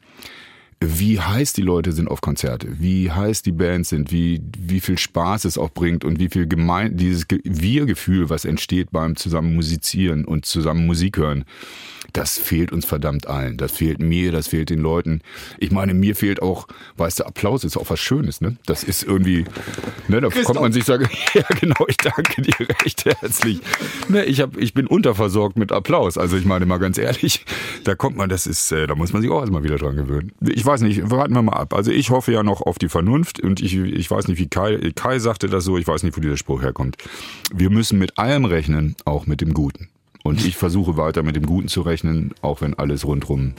[0.81, 4.97] Wie heiß die Leute sind auf Konzerte, wie heiß die Bands sind, wie, wie viel
[4.97, 10.25] Spaß es auch bringt und wie viel gemein, dieses Wir-Gefühl, was entsteht beim zusammen musizieren
[10.25, 11.45] und zusammen Musik hören.
[12.13, 13.57] Das fehlt uns verdammt allen.
[13.57, 15.21] Das fehlt mir, das fehlt den Leuten.
[15.59, 16.67] Ich meine, mir fehlt auch,
[16.97, 18.57] weißt du, Applaus ist auch was Schönes, ne?
[18.67, 19.45] Das ist irgendwie,
[20.09, 23.61] ne, da kommt man sich sagen, ja genau, ich danke dir recht herzlich.
[24.09, 26.17] Ne, ich hab, ich bin unterversorgt mit Applaus.
[26.17, 27.45] Also ich meine mal ganz ehrlich,
[27.85, 30.33] da kommt man, das ist, äh, da muss man sich auch erstmal wieder dran gewöhnen.
[30.41, 31.75] Ich weiß nicht, warten wir mal ab.
[31.75, 34.93] Also ich hoffe ja noch auf die Vernunft und ich, ich weiß nicht, wie Kai,
[34.95, 36.97] Kai sagte das so, ich weiß nicht, wo dieser Spruch herkommt.
[37.53, 39.89] Wir müssen mit allem rechnen, auch mit dem Guten.
[40.29, 43.55] Und ich versuche weiter mit dem Guten zu rechnen, auch wenn alles rundrum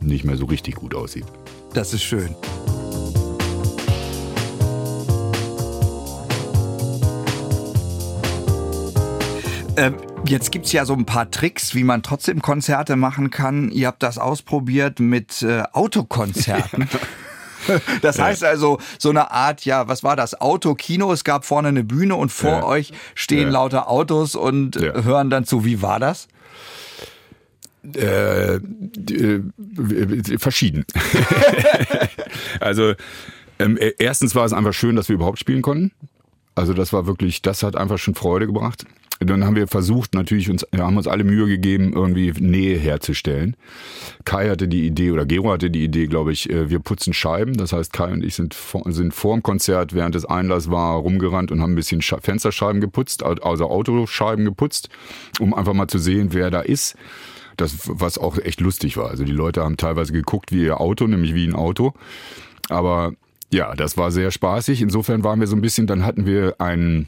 [0.00, 1.26] nicht mehr so richtig gut aussieht.
[1.74, 2.34] Das ist schön.
[9.76, 13.70] Ähm, jetzt gibt's ja so ein paar Tricks, wie man trotzdem Konzerte machen kann.
[13.70, 16.88] Ihr habt das ausprobiert mit äh, Autokonzerten.
[18.02, 20.40] Das heißt also, so eine Art, ja, was war das?
[20.40, 22.64] Autokino, es gab vorne eine Bühne und vor Ja.
[22.64, 23.52] euch stehen Ja.
[23.52, 25.64] lauter Autos und hören dann zu.
[25.64, 26.28] Wie war das?
[27.94, 29.42] Äh, äh,
[30.38, 30.86] verschieden.
[32.60, 32.94] also
[33.58, 35.92] ähm, äh, erstens war es einfach schön, dass wir überhaupt spielen konnten.
[36.54, 38.84] Also das war wirklich, das hat einfach schon Freude gebracht.
[39.20, 43.56] Dann haben wir versucht, natürlich uns, haben uns alle Mühe gegeben, irgendwie Nähe herzustellen.
[44.24, 47.54] Kai hatte die Idee, oder Gero hatte die Idee, glaube ich, äh, wir putzen Scheiben.
[47.54, 51.52] Das heißt, Kai und ich sind sind vor dem Konzert, während des Einlass war, rumgerannt
[51.52, 54.88] und haben ein bisschen Fensterscheiben geputzt, also Autoscheiben geputzt,
[55.40, 56.96] um einfach mal zu sehen, wer da ist.
[57.56, 59.10] Das, was auch echt lustig war.
[59.10, 61.94] Also die Leute haben teilweise geguckt wie ihr Auto, nämlich wie ein Auto.
[62.68, 63.12] Aber
[63.52, 64.82] ja, das war sehr spaßig.
[64.82, 67.06] Insofern waren wir so ein bisschen, dann hatten wir einen,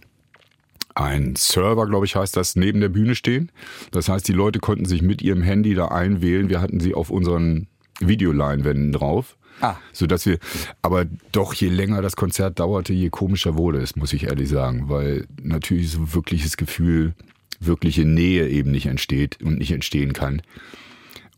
[0.94, 3.52] ein Server, glaube ich, heißt das, neben der Bühne stehen.
[3.90, 6.48] Das heißt, die Leute konnten sich mit ihrem Handy da einwählen.
[6.48, 7.66] Wir hatten sie auf unseren
[8.00, 9.36] Videoleinwänden drauf.
[9.60, 9.76] Ah.
[9.92, 10.38] So dass wir,
[10.82, 14.88] aber doch, je länger das Konzert dauerte, je komischer wurde es, muss ich ehrlich sagen,
[14.88, 17.14] weil natürlich so wirkliches Gefühl,
[17.58, 20.42] wirkliche Nähe eben nicht entsteht und nicht entstehen kann.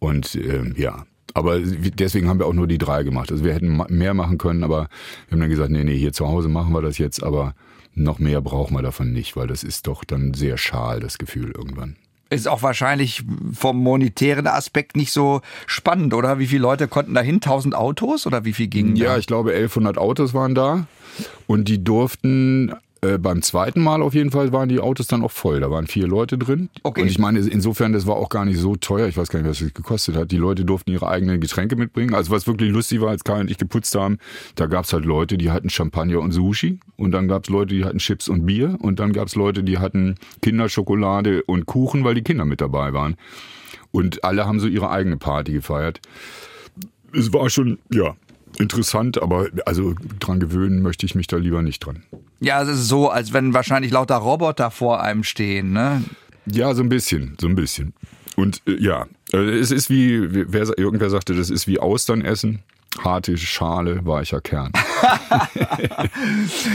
[0.01, 3.31] Und ähm, ja, aber deswegen haben wir auch nur die drei gemacht.
[3.31, 4.89] Also wir hätten mehr machen können, aber
[5.29, 7.55] wir haben dann gesagt, nee, nee, hier zu Hause machen wir das jetzt, aber
[7.99, 11.53] noch mehr brauchen wir davon nicht, weil das ist doch dann sehr schal, das Gefühl
[11.57, 11.97] irgendwann.
[12.31, 16.39] Ist auch wahrscheinlich vom monetären Aspekt nicht so spannend, oder?
[16.39, 17.37] Wie viele Leute konnten da hin?
[17.37, 19.19] 1000 Autos oder wie viel gingen Ja, da?
[19.19, 20.87] ich glaube 1100 Autos waren da
[21.47, 25.31] und die durften äh, beim zweiten Mal auf jeden Fall waren die Autos dann auch
[25.31, 25.61] voll.
[25.61, 26.69] Da waren vier Leute drin.
[26.83, 27.03] Okay.
[27.03, 29.09] Und ich meine, insofern, das war auch gar nicht so teuer.
[29.09, 30.31] Ich weiß gar nicht, was es gekostet hat.
[30.31, 32.15] Die Leute durften ihre eigenen Getränke mitbringen.
[32.15, 34.19] Also was wirklich lustig war, als Kai und ich geputzt haben,
[34.55, 36.81] da gab's halt Leute, die hatten Champagner und Sushi.
[36.97, 38.77] Und dann gab's Leute, die hatten Chips und Bier.
[38.81, 43.17] Und dann gab's Leute, die hatten Kinderschokolade und Kuchen, weil die Kinder mit dabei waren.
[43.91, 46.01] Und alle haben so ihre eigene Party gefeiert
[47.13, 48.17] es war schon, ja,
[48.59, 52.03] interessant, aber also dran gewöhnen möchte ich mich da lieber nicht dran.
[52.41, 56.03] Ja, es ist so, als wenn wahrscheinlich lauter Roboter vor einem stehen, ne?
[56.47, 57.93] Ja, so ein bisschen, so ein bisschen.
[58.37, 62.23] Und äh, ja, äh, es ist wie, wie- wer, irgendwer sagte, das ist wie Austern
[62.25, 62.61] essen.
[62.99, 64.73] Harte Schale, weicher Kern.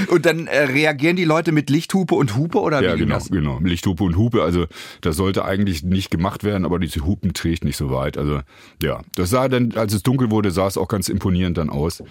[0.10, 3.30] Und dann äh, reagieren die Leute mit Lichthupe und Hupe oder wie Ja, genau, das?
[3.30, 3.60] genau.
[3.60, 4.66] Lichthupe und Hupe, also
[5.02, 8.18] das sollte eigentlich nicht gemacht werden, aber diese Hupen trägt nicht so weit.
[8.18, 8.42] Also
[8.82, 12.04] ja, das sah dann, als es dunkel wurde, sah es auch ganz imponierend dann aus.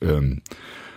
[0.00, 0.40] Ähm,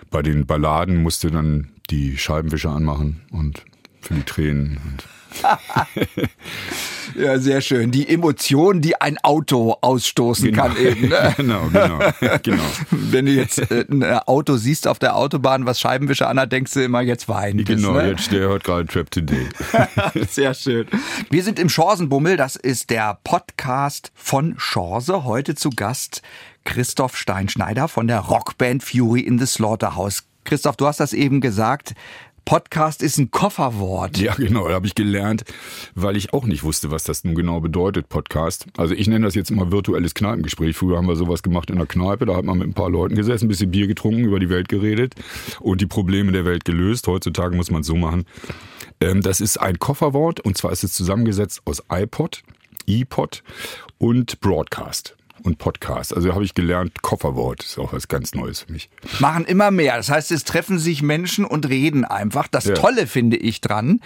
[0.09, 3.63] bei den Balladen musste dann die Scheibenwischer anmachen und
[3.99, 4.77] für die Tränen.
[4.83, 5.03] Und
[7.17, 7.91] Ja, sehr schön.
[7.91, 11.09] Die Emotion, die ein Auto ausstoßen kann eben.
[11.09, 11.33] Ne?
[11.37, 11.99] genau, genau,
[12.43, 12.63] genau.
[12.91, 16.83] Wenn du jetzt äh, ein Auto siehst auf der Autobahn, was Scheibenwischer anhat, denkst du
[16.83, 17.67] immer, jetzt weint es.
[17.67, 18.09] Genau, ne?
[18.09, 19.47] jetzt der hört gerade Trap Today.
[20.29, 20.87] Sehr schön.
[21.29, 22.37] Wir sind im Chancenbummel.
[22.37, 25.23] Das ist der Podcast von Chance.
[25.23, 26.21] Heute zu Gast
[26.65, 30.23] Christoph Steinschneider von der Rockband Fury in the Slaughterhouse.
[30.43, 31.93] Christoph, du hast das eben gesagt.
[32.45, 34.19] Podcast ist ein Kofferwort.
[34.19, 35.43] Ja, genau, da habe ich gelernt,
[35.95, 38.67] weil ich auch nicht wusste, was das nun genau bedeutet, Podcast.
[38.77, 40.77] Also ich nenne das jetzt immer virtuelles Kneipengespräch.
[40.77, 43.15] Früher haben wir sowas gemacht in der Kneipe, da hat man mit ein paar Leuten
[43.15, 45.15] gesessen, ein bisschen Bier getrunken, über die Welt geredet
[45.59, 47.07] und die Probleme der Welt gelöst.
[47.07, 48.25] Heutzutage muss man es so machen.
[49.01, 52.43] Ähm, das ist ein Kofferwort und zwar ist es zusammengesetzt aus iPod,
[52.85, 53.43] iPod
[53.97, 55.15] und Broadcast.
[55.43, 56.15] Und Podcast.
[56.15, 58.89] Also habe ich gelernt, Kofferwort ist auch was ganz Neues für mich.
[59.19, 59.97] Machen immer mehr.
[59.97, 62.47] Das heißt, es treffen sich Menschen und reden einfach.
[62.47, 62.73] Das Ja.
[62.73, 63.99] Tolle finde ich dran,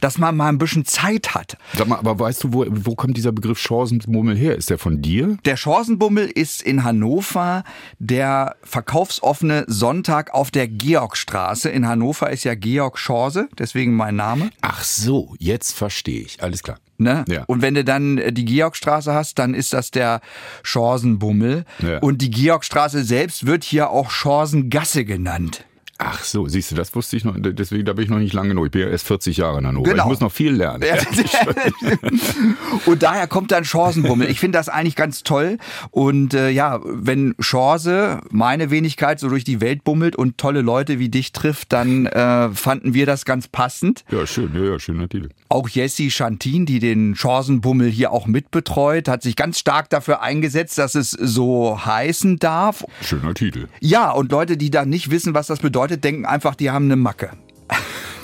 [0.00, 1.58] dass man mal ein bisschen Zeit hat.
[1.76, 4.56] Sag mal, aber weißt du, wo, wo kommt dieser Begriff Chancenmummel her?
[4.56, 5.36] Ist der von dir?
[5.44, 7.64] Der Chancenbummel ist in Hannover
[7.98, 11.68] der verkaufsoffene Sonntag auf der Georgstraße.
[11.68, 14.50] In Hannover ist ja Georg Chance, deswegen mein Name.
[14.62, 16.42] Ach so, jetzt verstehe ich.
[16.42, 16.78] Alles klar.
[17.00, 17.24] Ne?
[17.28, 17.44] Ja.
[17.46, 20.20] Und wenn du dann äh, die Georgstraße hast, dann ist das der
[20.62, 21.64] Chancenbummel.
[21.78, 21.98] Ja.
[21.98, 25.64] Und die Georgstraße selbst wird hier auch Chancengasse genannt.
[26.02, 28.48] Ach so, siehst du, das wusste ich noch, deswegen da bin ich noch nicht lang
[28.48, 28.64] genug.
[28.64, 29.90] Ich bin ja erst 40 Jahre in Hannover.
[29.90, 30.04] Genau.
[30.04, 30.82] Ich muss noch viel lernen.
[32.86, 34.30] und daher kommt dann Chancenbummel.
[34.30, 35.58] Ich finde das eigentlich ganz toll.
[35.90, 40.98] Und äh, ja, wenn Chance, meine Wenigkeit, so durch die Welt bummelt und tolle Leute
[40.98, 44.04] wie dich trifft, dann äh, fanden wir das ganz passend.
[44.10, 45.28] Ja, schön, ja, ja, schöner Titel.
[45.50, 50.78] Auch Jessie Chantin, die den Chancenbummel hier auch mitbetreut, hat sich ganz stark dafür eingesetzt,
[50.78, 52.86] dass es so heißen darf.
[53.02, 53.68] Schöner Titel.
[53.80, 56.96] Ja, und Leute, die da nicht wissen, was das bedeutet, denken einfach, die haben eine
[56.96, 57.30] Macke.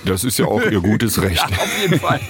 [0.04, 1.36] Das ist ja auch ihr gutes Recht.
[1.36, 2.20] Ja, auf jeden Fall.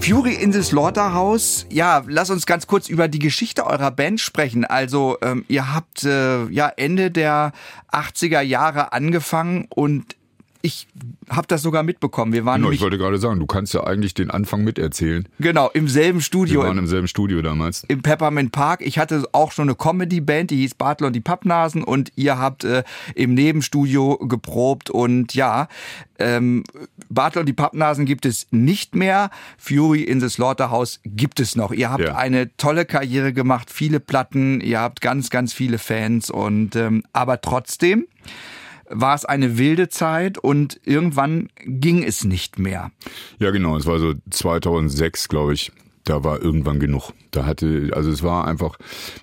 [0.00, 1.66] Fury in the Slaughterhouse.
[1.70, 4.64] Ja, lass uns ganz kurz über die Geschichte eurer Band sprechen.
[4.64, 7.52] Also, ähm, ihr habt äh, ja Ende der
[7.92, 10.16] 80er Jahre angefangen und
[10.62, 10.86] ich
[11.28, 12.32] habe das sogar mitbekommen.
[12.32, 15.28] Wir waren Genau, ich wollte gerade sagen, du kannst ja eigentlich den Anfang miterzählen.
[15.40, 16.62] genau im selben Wir Studio.
[16.62, 17.84] waren im selben Studio damals.
[17.88, 18.80] im Peppermint Park.
[18.82, 22.64] Ich hatte auch schon eine Comedy-Band, die hieß Bartel und die Pappnasen und ihr habt
[22.64, 25.68] äh, im Nebenstudio geprobt und ja,
[26.18, 26.62] ähm,
[27.08, 29.30] Bartel und die Pappnasen gibt es nicht mehr.
[29.58, 31.72] Fury in the Slaughterhouse gibt es noch.
[31.72, 32.14] Ihr habt Ja.
[32.16, 37.40] eine tolle Karriere gemacht, viele Platten, ihr habt ganz, ganz viele Fans und ähm, aber
[37.40, 38.06] trotzdem
[38.92, 42.92] war es eine wilde Zeit und irgendwann ging es nicht mehr.
[43.38, 43.76] Ja, genau.
[43.76, 45.72] Es war so 2006, glaube ich.
[46.04, 47.12] Da war irgendwann genug.
[47.30, 48.76] Da hatte, also es war einfach,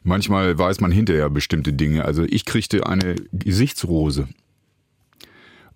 [0.03, 2.05] manchmal weiß man hinterher bestimmte Dinge.
[2.05, 4.29] Also ich kriegte eine Gesichtsrose.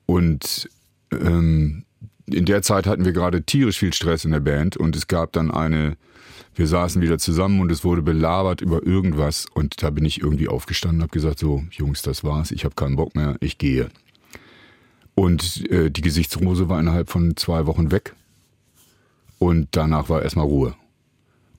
[0.05, 0.69] Und
[1.11, 1.83] ähm,
[2.25, 5.33] in der Zeit hatten wir gerade tierisch viel Stress in der Band und es gab
[5.33, 5.97] dann eine,
[6.55, 10.47] wir saßen wieder zusammen und es wurde belabert über irgendwas und da bin ich irgendwie
[10.47, 13.89] aufgestanden und habe gesagt, so Jungs, das war's, ich habe keinen Bock mehr, ich gehe.
[15.15, 18.15] Und äh, die Gesichtsrose war innerhalb von zwei Wochen weg
[19.39, 20.75] und danach war erstmal Ruhe.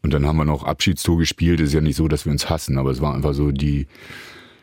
[0.02, 1.61] Und dann haben wir noch Abschiedstour gespielt.
[1.61, 3.87] Es ist ja nicht so, dass wir uns hassen, aber es war einfach so, die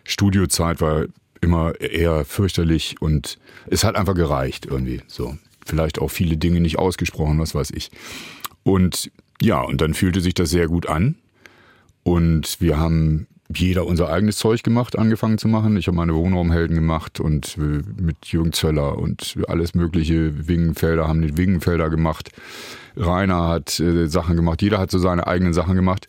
[0.03, 1.05] Studiozeit war
[1.41, 5.01] immer eher fürchterlich und es hat einfach gereicht irgendwie.
[5.07, 5.37] So.
[5.65, 7.89] Vielleicht auch viele Dinge nicht ausgesprochen, was weiß ich.
[8.63, 11.15] Und ja, und dann fühlte sich das sehr gut an.
[12.03, 15.77] Und wir haben jeder unser eigenes Zeug gemacht, angefangen zu machen.
[15.77, 20.47] Ich habe meine Wohnraumhelden gemacht und äh, mit Jürgen Zöller und alles mögliche.
[20.47, 22.31] Wingenfelder haben die Wingenfelder gemacht.
[22.95, 24.61] Rainer hat äh, Sachen gemacht.
[24.61, 26.07] Jeder hat so seine eigenen Sachen gemacht.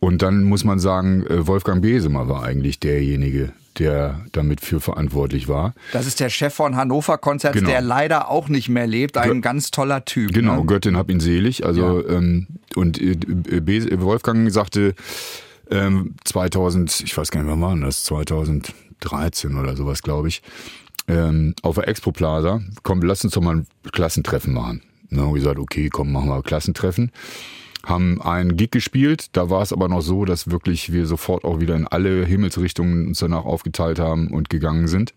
[0.00, 5.48] Und dann muss man sagen, äh, Wolfgang Besemer war eigentlich derjenige, der damit für verantwortlich
[5.48, 5.74] war.
[5.92, 7.70] Das ist der Chef von Hannover Konzerts, Genau.
[7.70, 9.16] der leider auch nicht mehr lebt.
[9.16, 10.32] Ein Gö- ganz toller Typ.
[10.32, 10.66] Genau, Ne?
[10.66, 11.64] Göttin hab ihn selig.
[11.64, 14.94] Also ähm, und äh, Be- Wolfgang sagte
[15.70, 18.04] ähm, 2000, ich weiß gar nicht, wann war das?
[18.04, 20.42] 2013 oder sowas, glaube ich.
[21.08, 24.82] Ähm, auf der Expo Plaza, komm, lass uns doch mal ein Klassentreffen machen.
[25.10, 27.12] Dann haben wir gesagt, okay, komm, machen wir ein Klassentreffen.
[27.84, 31.60] Haben einen Gig gespielt, da war es aber noch so, dass wirklich wir sofort auch
[31.60, 35.14] wieder in alle Himmelsrichtungen uns danach aufgeteilt haben und gegangen sind.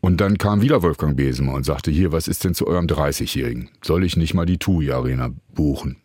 [0.00, 3.70] Und dann kam wieder Wolfgang Besemer und sagte, hier, was ist denn zu eurem 30-Jährigen?
[3.82, 5.96] Soll ich nicht mal die TUI Arena buchen?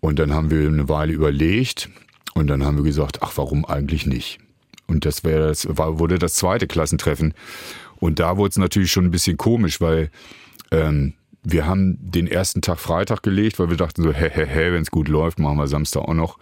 [0.00, 1.90] Und dann haben wir eine Weile überlegt
[2.34, 4.38] und dann haben wir gesagt, ach, warum eigentlich nicht?
[4.86, 7.34] Und das wäre das war, wurde das zweite Klassentreffen.
[7.96, 10.10] Und da wurde es natürlich schon ein bisschen komisch, weil
[10.70, 14.72] ähm, wir haben den ersten Tag Freitag gelegt, weil wir dachten so, hä, hä, hä,
[14.72, 16.38] wenn es gut läuft, machen wir Samstag auch noch.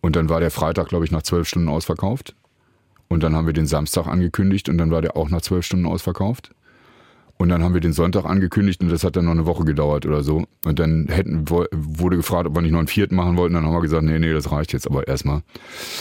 [0.00, 2.34] Und dann war der Freitag, glaube ich, nach zwölf Stunden ausverkauft.
[3.08, 5.86] Und dann haben wir den Samstag angekündigt und dann war der auch nach zwölf Stunden
[5.86, 6.50] ausverkauft.
[7.38, 10.04] Und dann haben wir den Sonntag angekündigt und das hat dann noch eine Woche gedauert
[10.04, 10.44] oder so.
[10.64, 13.54] Und dann hätten, wurde gefragt, ob wir nicht noch einen vierten machen wollten.
[13.54, 15.42] Dann haben wir gesagt, nee, nee, das reicht jetzt aber erstmal.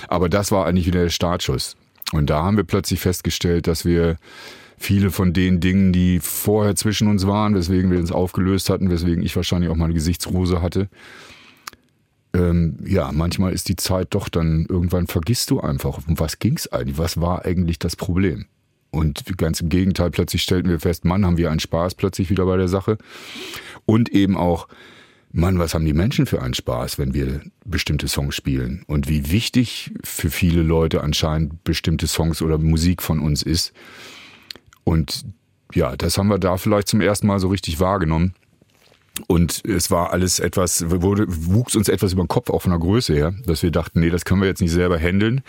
[0.08, 1.77] Aber das war eigentlich wieder der Startschuss.
[2.12, 4.17] Und da haben wir plötzlich festgestellt, dass wir
[4.77, 9.23] viele von den Dingen, die vorher zwischen uns waren, weswegen wir uns aufgelöst hatten, weswegen
[9.23, 10.89] ich wahrscheinlich auch mal eine Gesichtsrose hatte,
[12.33, 16.67] ähm, ja, manchmal ist die Zeit doch dann, irgendwann vergisst du einfach, um was ging's
[16.67, 18.45] eigentlich, was war eigentlich das Problem?
[18.91, 22.45] Und ganz im Gegenteil, plötzlich stellten wir fest, Mann, haben wir einen Spaß plötzlich wieder
[22.45, 22.97] bei der Sache.
[23.85, 24.67] Und eben auch,
[25.31, 28.83] Mann, was haben die Menschen für einen Spaß, wenn wir bestimmte Songs spielen?
[28.87, 33.73] Und wie wichtig für viele Leute anscheinend bestimmte Songs oder Musik von uns ist.
[34.88, 35.26] Und
[35.73, 38.34] ja, das haben wir da vielleicht zum ersten Mal so richtig wahrgenommen.
[39.28, 42.80] Und es war alles etwas, wurde, wuchs uns etwas über den Kopf auch von der
[42.80, 45.41] Größe her, dass wir dachten, nee, das können wir jetzt nicht selber handeln.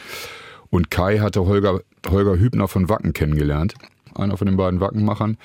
[0.71, 3.75] Und Kai hatte Holger, Holger Hübner von Wacken kennengelernt,
[4.17, 5.37] einer von den beiden Wackenmachern,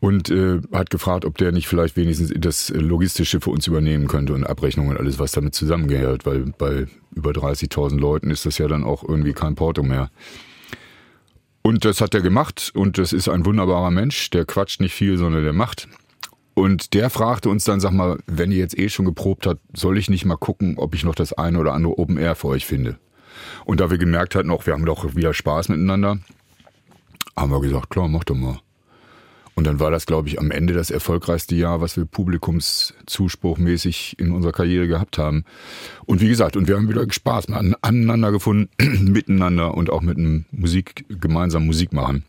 [0.00, 4.34] und äh, hat gefragt, ob der nicht vielleicht wenigstens das Logistische für uns übernehmen könnte
[4.34, 6.86] und Abrechnungen und alles, was damit zusammengehört, weil bei
[7.16, 10.10] über 30.000 Leuten ist das ja dann auch irgendwie kein Porto mehr.
[11.62, 15.18] Und das hat er gemacht und das ist ein wunderbarer Mensch, der quatscht nicht viel,
[15.18, 15.88] sondern der macht.
[16.54, 19.98] Und der fragte uns dann, sag mal, wenn ihr jetzt eh schon geprobt habt, soll
[19.98, 22.66] ich nicht mal gucken, ob ich noch das eine oder andere Open Air für euch
[22.66, 22.98] finde?
[23.64, 26.18] Und da wir gemerkt hatten, auch wir haben doch wieder Spaß miteinander,
[27.36, 28.60] haben wir gesagt, klar, mach doch mal.
[29.60, 34.32] Und dann war das, glaube ich, am Ende das erfolgreichste Jahr, was wir publikumszuspruchmäßig in
[34.32, 35.44] unserer Karriere gehabt haben.
[36.06, 38.70] Und wie gesagt, und wir haben wieder Spaß aneinander gefunden,
[39.12, 42.24] miteinander und auch mit einem Musik, gemeinsam Musik machen.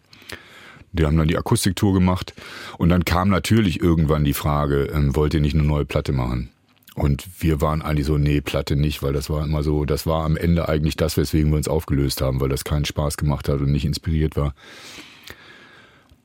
[0.91, 2.33] Die haben dann die Akustiktour gemacht
[2.77, 6.49] und dann kam natürlich irgendwann die Frage, ähm, wollt ihr nicht eine neue Platte machen?
[6.95, 10.25] Und wir waren eigentlich so, nee, Platte nicht, weil das war immer so, das war
[10.25, 13.61] am Ende eigentlich das, weswegen wir uns aufgelöst haben, weil das keinen Spaß gemacht hat
[13.61, 14.53] und nicht inspiriert war.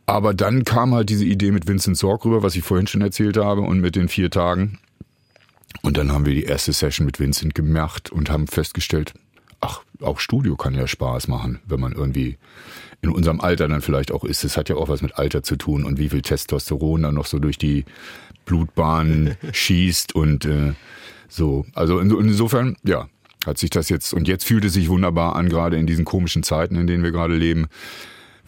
[0.07, 3.37] Aber dann kam halt diese Idee mit Vincent Sorg rüber, was ich vorhin schon erzählt
[3.37, 4.79] habe, und mit den vier Tagen.
[5.83, 9.15] Und dann haben wir die erste Session mit Vincent gemacht und haben festgestellt,
[9.61, 12.39] ach, auch Studio kann ja Spaß machen, wenn man irgendwie
[13.03, 14.45] in unserem Alter dann vielleicht auch ist.
[14.45, 17.27] Es hat ja auch was mit Alter zu tun und wie viel Testosteron dann noch
[17.27, 17.85] so durch die
[18.45, 20.75] Blutbahn schießt und äh,
[21.29, 21.67] so.
[21.75, 23.09] Also in, insofern, ja,
[23.45, 26.43] hat sich das jetzt, und jetzt fühlt es sich wunderbar an, gerade in diesen komischen
[26.43, 27.67] Zeiten, in denen wir gerade leben,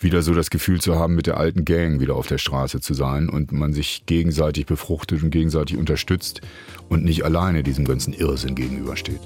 [0.03, 2.95] wieder so das Gefühl zu haben, mit der alten Gang wieder auf der Straße zu
[2.95, 6.41] sein und man sich gegenseitig befruchtet und gegenseitig unterstützt
[6.89, 9.21] und nicht alleine diesem ganzen Irrsinn gegenübersteht.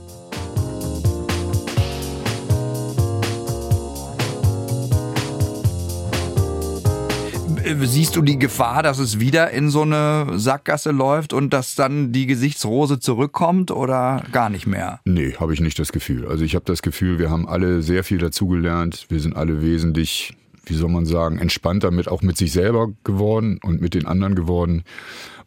[7.80, 12.12] Siehst du die Gefahr, dass es wieder in so eine Sackgasse läuft und dass dann
[12.12, 15.00] die Gesichtsrose zurückkommt oder gar nicht mehr?
[15.04, 16.26] Nee, habe ich nicht das Gefühl.
[16.26, 19.06] Also ich habe das Gefühl, wir haben alle sehr viel dazugelernt.
[19.08, 23.58] Wir sind alle wesentlich, wie soll man sagen, entspannter mit auch mit sich selber geworden
[23.62, 24.84] und mit den anderen geworden.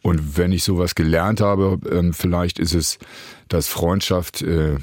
[0.01, 2.99] Und wenn ich sowas gelernt habe, ähm, vielleicht ist es,
[3.47, 4.77] dass Freundschaft äh,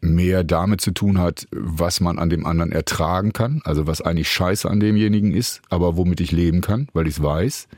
[0.00, 4.30] mehr damit zu tun hat, was man an dem anderen ertragen kann, also was eigentlich
[4.30, 7.68] scheiße an demjenigen ist, aber womit ich leben kann, weil ich es weiß,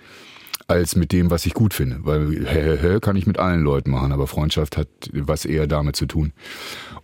[0.69, 1.99] als mit dem, was ich gut finde.
[2.03, 5.67] Weil hä, hä, hä kann ich mit allen Leuten machen, aber Freundschaft hat was eher
[5.67, 6.33] damit zu tun.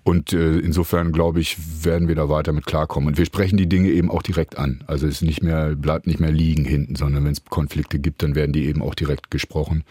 [0.02, 3.08] Und äh, insofern glaube ich, werden wir da weiter mit klarkommen.
[3.08, 4.82] Und wir sprechen die Dinge eben auch direkt an.
[4.86, 8.34] Also es nicht mehr, bleibt nicht mehr liegen hinten, sondern wenn es Konflikte gibt, dann
[8.34, 9.84] werden die eben auch direkt gesprochen.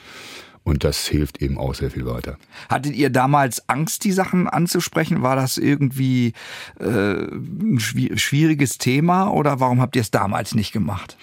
[0.63, 2.37] Und das hilft eben auch sehr viel weiter.
[2.67, 5.21] Hattet ihr damals Angst, die Sachen anzusprechen?
[5.21, 6.33] War das irgendwie
[6.81, 11.15] äh, ein schwieriges Thema oder warum habt ihr es damals nicht gemacht?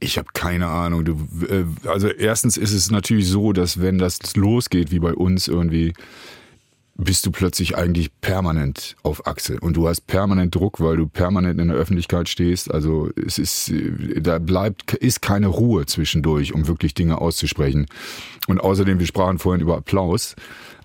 [0.00, 1.04] Ich habe keine Ahnung.
[1.04, 5.48] Du, äh, also erstens ist es natürlich so, dass wenn das losgeht, wie bei uns
[5.48, 5.94] irgendwie,
[6.96, 11.60] bist du plötzlich eigentlich permanent auf Achse und du hast permanent Druck, weil du permanent
[11.60, 12.70] in der Öffentlichkeit stehst.
[12.72, 13.72] Also es ist,
[14.20, 17.86] da bleibt, ist keine Ruhe zwischendurch, um wirklich Dinge auszusprechen.
[18.46, 20.36] Und außerdem, wir sprachen vorhin über Applaus.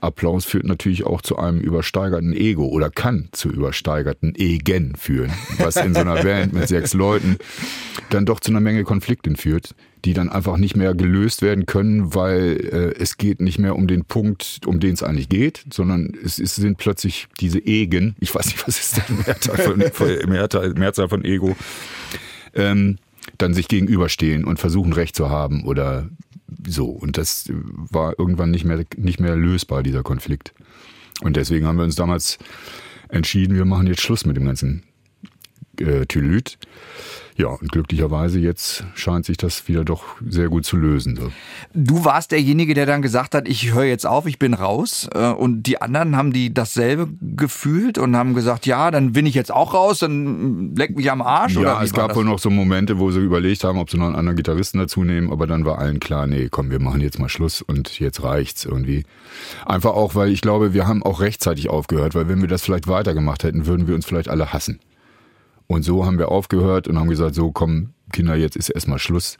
[0.01, 5.75] Applaus führt natürlich auch zu einem übersteigerten Ego oder kann zu übersteigerten Egen führen, was
[5.75, 7.37] in so einer Band mit sechs Leuten
[8.09, 12.15] dann doch zu einer Menge Konflikten führt, die dann einfach nicht mehr gelöst werden können,
[12.15, 16.13] weil äh, es geht nicht mehr um den Punkt, um den es eigentlich geht, sondern
[16.23, 20.73] es, es sind plötzlich diese Egen, ich weiß nicht, was ist der Mehrzahl von, Mehrzahl,
[20.73, 21.55] Mehrzahl von Ego,
[22.53, 22.97] ähm,
[23.37, 26.09] dann sich gegenüberstehen und versuchen Recht zu haben oder
[26.71, 26.85] so.
[26.85, 30.53] Und das war irgendwann nicht mehr, nicht mehr lösbar, dieser Konflikt.
[31.21, 32.37] Und deswegen haben wir uns damals
[33.09, 34.83] entschieden, wir machen jetzt Schluss mit dem ganzen
[35.79, 36.57] äh, Tylüt.
[37.39, 41.15] Ja, und glücklicherweise jetzt scheint sich das wieder doch sehr gut zu lösen.
[41.15, 41.31] So.
[41.73, 45.07] Du warst derjenige, der dann gesagt hat, ich höre jetzt auf, ich bin raus.
[45.15, 49.35] Äh, und die anderen haben die dasselbe gefühlt und haben gesagt, ja, dann bin ich
[49.35, 51.53] jetzt auch raus, dann leck mich am Arsch.
[51.53, 54.07] Ja, oder es gab wohl noch so Momente, wo sie überlegt haben, ob sie noch
[54.07, 57.19] einen anderen Gitarristen dazu nehmen, aber dann war allen klar, nee, komm, wir machen jetzt
[57.19, 59.05] mal Schluss und jetzt reicht's irgendwie.
[59.65, 62.89] Einfach auch, weil ich glaube, wir haben auch rechtzeitig aufgehört, weil wenn wir das vielleicht
[62.89, 64.81] weitergemacht hätten, würden wir uns vielleicht alle hassen.
[65.71, 69.37] Und so haben wir aufgehört und haben gesagt, so komm, Kinder, jetzt ist erstmal Schluss.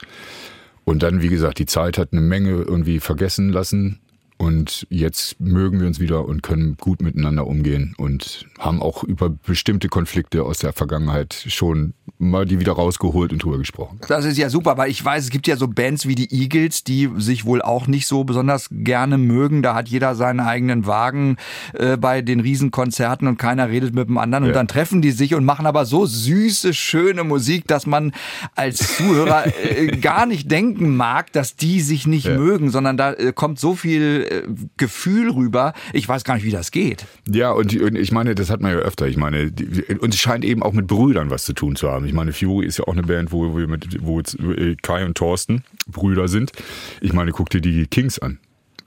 [0.84, 3.98] Und dann, wie gesagt, die Zeit hat eine Menge irgendwie vergessen lassen.
[4.40, 9.28] Und jetzt mögen wir uns wieder und können gut miteinander umgehen und haben auch über
[9.28, 13.98] bestimmte Konflikte aus der Vergangenheit schon mal die wieder rausgeholt und drüber gesprochen.
[14.08, 16.84] Das ist ja super, weil ich weiß, es gibt ja so Bands wie die Eagles,
[16.84, 19.62] die sich wohl auch nicht so besonders gerne mögen.
[19.62, 21.36] Da hat jeder seinen eigenen Wagen
[21.74, 24.44] äh, bei den Riesenkonzerten und keiner redet mit dem anderen.
[24.44, 24.54] Und ja.
[24.54, 28.12] dann treffen die sich und machen aber so süße, schöne Musik, dass man
[28.54, 32.38] als Zuhörer äh, gar nicht denken mag, dass die sich nicht ja.
[32.38, 34.42] mögen, sondern da äh, kommt so viel äh,
[34.76, 35.74] Gefühl rüber.
[35.92, 37.06] Ich weiß gar nicht, wie das geht.
[37.28, 39.06] Ja, und, und ich meine, das hat man ja öfter.
[39.08, 42.06] Ich meine, die, und es scheint eben auch mit Brüdern was zu tun zu haben.
[42.06, 45.16] Ich meine, Fury ist ja auch eine Band, wo wir mit, wo äh, Kai und
[45.16, 46.52] Thorsten Brüder sind.
[47.00, 48.38] Ich meine, guck dir die Kings an.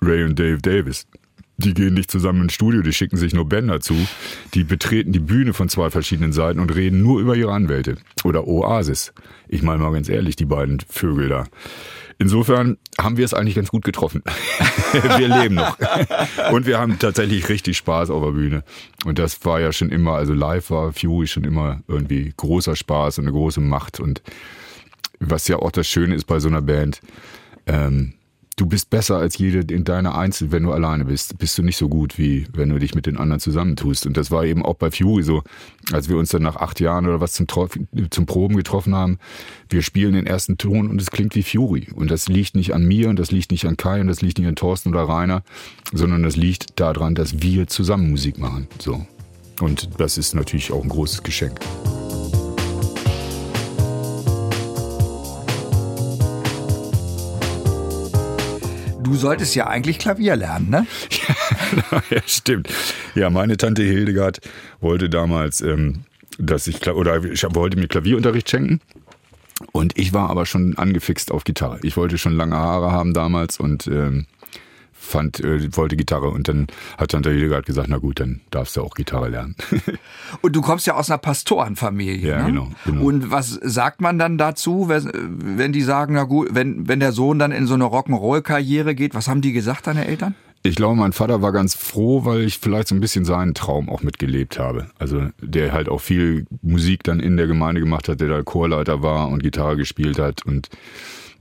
[0.02, 1.06] Ray und Dave Davis.
[1.58, 3.96] Die gehen nicht zusammen ins Studio, die schicken sich nur Bänder zu.
[4.54, 7.98] Die betreten die Bühne von zwei verschiedenen Seiten und reden nur über ihre Anwälte.
[8.24, 9.14] Oder Oasis.
[9.48, 11.46] Ich meine mal ganz ehrlich, die beiden Vögel da.
[12.18, 14.24] Insofern haben wir es eigentlich ganz gut getroffen.
[15.18, 15.78] wir leben noch.
[16.52, 18.64] Und wir haben tatsächlich richtig Spaß auf der Bühne.
[19.06, 23.20] Und das war ja schon immer, also live war Fury schon immer irgendwie großer Spaß
[23.20, 24.00] und eine große Macht.
[24.00, 24.22] Und
[25.20, 27.02] was ja auch das Schöne ist bei so einer Band,
[27.66, 28.14] ähm,
[28.56, 31.78] du bist besser als jede in deiner Einzel, wenn du alleine bist, bist du nicht
[31.78, 34.06] so gut, wie wenn du dich mit den anderen zusammentust.
[34.06, 35.44] Und das war eben auch bei Fury so,
[35.92, 37.48] als wir uns dann nach acht Jahren oder was zum,
[38.10, 39.18] zum Proben getroffen haben.
[39.70, 41.88] Wir spielen den ersten Ton und es klingt wie Fury.
[41.96, 44.38] Und das liegt nicht an mir und das liegt nicht an Kai und das liegt
[44.38, 45.44] nicht an Thorsten oder Rainer,
[45.92, 48.68] sondern das liegt daran, dass wir zusammen Musik machen.
[48.80, 49.06] So.
[49.60, 51.60] Und das ist natürlich auch ein großes Geschenk.
[59.04, 60.88] Du solltest ja eigentlich Klavier lernen, ne?
[62.10, 62.70] ja, stimmt.
[63.16, 64.40] Ja, meine Tante Hildegard
[64.80, 66.06] wollte damals, ähm,
[66.40, 68.82] dass ich, oder ich wollte mir Klavierunterricht schenken.
[69.72, 71.80] Und ich war aber schon angefixt auf Gitarre.
[71.84, 74.26] Ich wollte schon lange Haare haben damals und ähm,
[75.04, 78.82] fand, äh, wollte Gitarre und dann hat Tante Hildegard gesagt, na gut, dann darfst du
[78.82, 79.56] auch Gitarre lernen.
[80.42, 82.30] und du kommst ja aus einer Pastorenfamilie.
[82.30, 82.46] Ja, ne?
[82.48, 83.04] genau, genau.
[83.04, 87.40] Und was sagt man dann dazu, wenn die sagen, na gut, wenn, wenn der Sohn
[87.40, 90.36] dann in so eine Rock'n'Roll-Karriere geht, was haben die gesagt, deine Eltern?
[90.66, 93.90] Ich glaube, mein Vater war ganz froh, weil ich vielleicht so ein bisschen seinen Traum
[93.90, 94.88] auch mitgelebt habe.
[94.98, 99.02] Also der halt auch viel Musik dann in der Gemeinde gemacht hat, der da Chorleiter
[99.02, 100.70] war und Gitarre gespielt hat und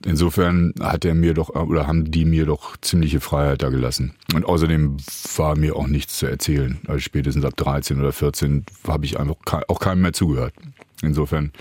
[0.04, 4.14] Insofern hat er mir doch, oder haben die mir doch ziemliche Freiheit da gelassen.
[4.34, 4.96] Und außerdem
[5.36, 6.80] war mir auch nichts zu erzählen.
[6.86, 9.36] Also spätestens ab 13 oder 14 habe ich einfach
[9.68, 10.54] auch keinem mehr zugehört.
[11.02, 11.52] Insofern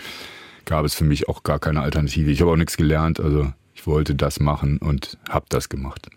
[0.65, 2.31] gab es für mich auch gar keine Alternative.
[2.31, 6.09] Ich habe auch nichts gelernt, also ich wollte das machen und habe das gemacht.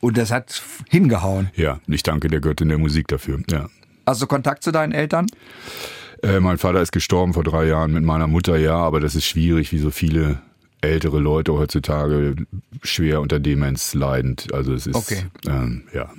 [0.00, 1.50] Und das hat hingehauen?
[1.56, 3.68] Ja, ich danke der Göttin der Musik dafür, ja.
[4.06, 5.26] Hast du Kontakt zu deinen Eltern?
[6.22, 9.24] Äh, mein Vater ist gestorben vor drei Jahren mit meiner Mutter, ja, aber das ist
[9.24, 10.38] schwierig, wie so viele
[10.80, 12.36] ältere Leute heutzutage
[12.82, 14.52] schwer unter Demenz leidend.
[14.52, 15.24] Also es ist, okay.
[15.46, 16.10] ähm, ja,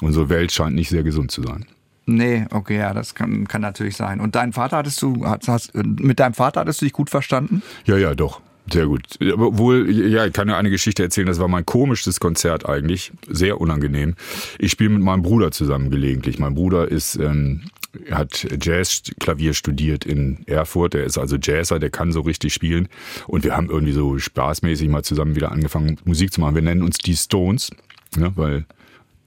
[0.00, 1.66] unsere Welt scheint nicht sehr gesund zu sein.
[2.04, 4.20] Nee, okay, ja, das kann, kann natürlich sein.
[4.20, 7.62] Und deinen Vater hattest du, hast, hast, mit deinem Vater hattest du dich gut verstanden?
[7.84, 8.40] Ja, ja, doch.
[8.70, 9.02] Sehr gut.
[9.36, 13.12] Obwohl, ja, ich kann ja eine Geschichte erzählen, das war mein komischstes Konzert eigentlich.
[13.28, 14.14] Sehr unangenehm.
[14.58, 16.38] Ich spiele mit meinem Bruder zusammen gelegentlich.
[16.38, 17.62] Mein Bruder ist ähm,
[18.10, 20.94] hat Jazz-Klavier studiert in Erfurt.
[20.94, 22.88] Der ist also Jazzer, der kann so richtig spielen.
[23.26, 26.54] Und wir haben irgendwie so spaßmäßig mal zusammen wieder angefangen, Musik zu machen.
[26.54, 27.70] Wir nennen uns die Stones,
[28.16, 28.66] ne, weil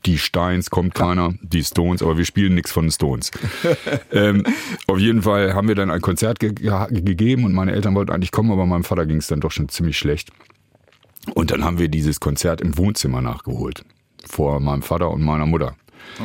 [0.06, 3.32] die Steins kommt keiner, die Stones, aber wir spielen nichts von den Stones.
[4.12, 4.44] ähm,
[4.88, 8.32] auf jeden Fall haben wir dann ein Konzert ge gegeben und meine Eltern wollten eigentlich
[8.32, 10.32] kommen, aber meinem Vater ging es dann doch schon ziemlich schlecht.
[11.34, 13.84] Und dann haben wir dieses Konzert im Wohnzimmer nachgeholt.
[14.28, 15.76] Vor meinem Vater und meiner Mutter.
[16.20, 16.24] Oh.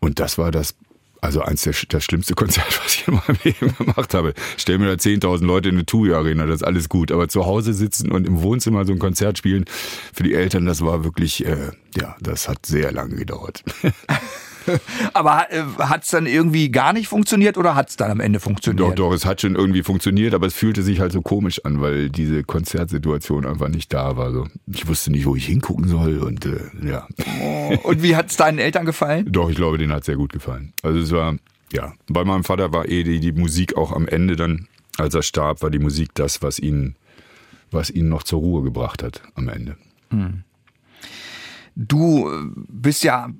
[0.00, 0.74] Und das war das
[1.24, 4.34] also eins der, das schlimmste Konzert, was ich in meinem Leben gemacht habe.
[4.56, 7.10] Stell mir da 10.000 Leute in eine TUI-Arena, das ist alles gut.
[7.10, 9.64] Aber zu Hause sitzen und im Wohnzimmer so ein Konzert spielen,
[10.12, 13.64] für die Eltern, das war wirklich, äh, ja, das hat sehr lange gedauert.
[15.14, 18.40] aber äh, hat es dann irgendwie gar nicht funktioniert oder hat es dann am Ende
[18.40, 18.90] funktioniert?
[18.90, 21.80] Doch, doch, es hat schon irgendwie funktioniert, aber es fühlte sich halt so komisch an,
[21.80, 24.32] weil diese Konzertsituation einfach nicht da war.
[24.32, 24.46] So.
[24.66, 27.06] Ich wusste nicht, wo ich hingucken soll und äh, ja.
[27.40, 29.30] Oh, und wie hat es deinen Eltern gefallen?
[29.30, 30.72] Doch, ich glaube, denen hat es sehr gut gefallen.
[30.82, 31.36] Also es war,
[31.72, 35.22] ja, bei meinem Vater war eh die, die Musik auch am Ende dann, als er
[35.22, 36.96] starb, war die Musik das, was ihn,
[37.70, 39.76] was ihn noch zur Ruhe gebracht hat am Ende.
[40.10, 40.44] Hm.
[41.76, 42.30] Du
[42.68, 43.30] bist ja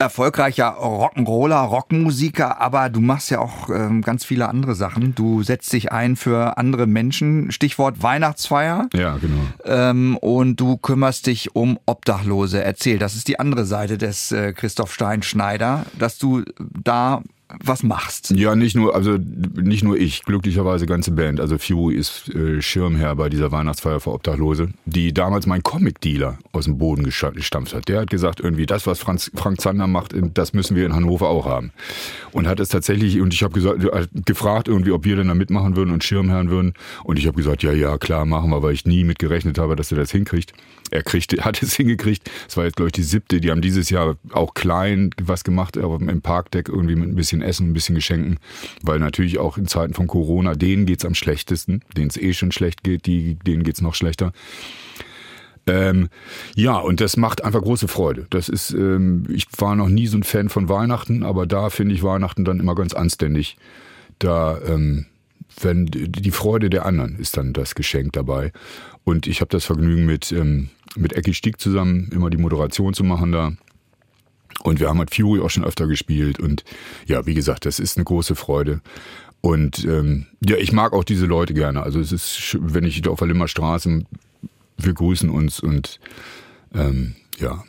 [0.00, 5.14] erfolgreicher Rock'n'Roller, Rockmusiker, aber du machst ja auch ähm, ganz viele andere Sachen.
[5.14, 8.88] Du setzt dich ein für andere Menschen, Stichwort Weihnachtsfeier.
[8.94, 9.42] Ja, genau.
[9.64, 12.64] Ähm, und du kümmerst dich um Obdachlose.
[12.64, 17.22] Erzähl, das ist die andere Seite des äh, Christoph Stein Schneider, dass du da
[17.62, 18.30] was machst.
[18.30, 21.40] Ja, nicht nur, also nicht nur ich, glücklicherweise ganze Band.
[21.40, 26.64] Also Fury ist äh, Schirmherr bei dieser Weihnachtsfeier für Obdachlose, die damals mein Comic-Dealer aus
[26.64, 27.88] dem Boden gestampft hat.
[27.88, 31.28] Der hat gesagt, irgendwie das, was Franz, Frank Zander macht, das müssen wir in Hannover
[31.28, 31.72] auch haben.
[32.32, 35.34] Und hat es tatsächlich, und ich habe gesagt, äh, gefragt irgendwie, ob wir denn da
[35.34, 36.74] mitmachen würden und Schirmherren würden.
[37.04, 39.90] Und ich habe gesagt, ja, ja, klar, machen wir, weil ich nie mitgerechnet habe, dass
[39.90, 40.52] er das hinkriegt.
[40.90, 42.30] Er kriegt, hat es hingekriegt.
[42.48, 43.40] Es war jetzt, glaube ich, die siebte.
[43.40, 47.42] Die haben dieses Jahr auch klein was gemacht, aber im Parkdeck irgendwie mit ein bisschen
[47.42, 48.38] Essen, ein bisschen Geschenken,
[48.82, 52.32] weil natürlich auch in Zeiten von Corona, denen geht es am schlechtesten, denen es eh
[52.32, 54.32] schon schlecht geht, die, denen es noch schlechter.
[55.66, 56.08] Ähm,
[56.56, 58.26] ja, und das macht einfach große Freude.
[58.30, 61.94] Das ist, ähm, ich war noch nie so ein Fan von Weihnachten, aber da finde
[61.94, 63.56] ich Weihnachten dann immer ganz anständig.
[64.18, 65.06] Da, ähm,
[65.62, 68.52] wenn die Freude der anderen ist dann das Geschenk dabei.
[69.04, 73.04] Und ich habe das Vergnügen mit, ähm, mit Ecki Stieg zusammen immer die Moderation zu
[73.04, 73.52] machen da.
[74.62, 76.38] Und wir haben halt Fury auch schon öfter gespielt.
[76.38, 76.64] Und
[77.06, 78.80] ja, wie gesagt, das ist eine große Freude.
[79.40, 81.82] Und ähm, ja, ich mag auch diese Leute gerne.
[81.82, 84.04] Also es ist, wenn ich auf der Limmer Straße
[84.84, 86.00] wir grüßen uns und
[86.74, 87.64] ähm, ja,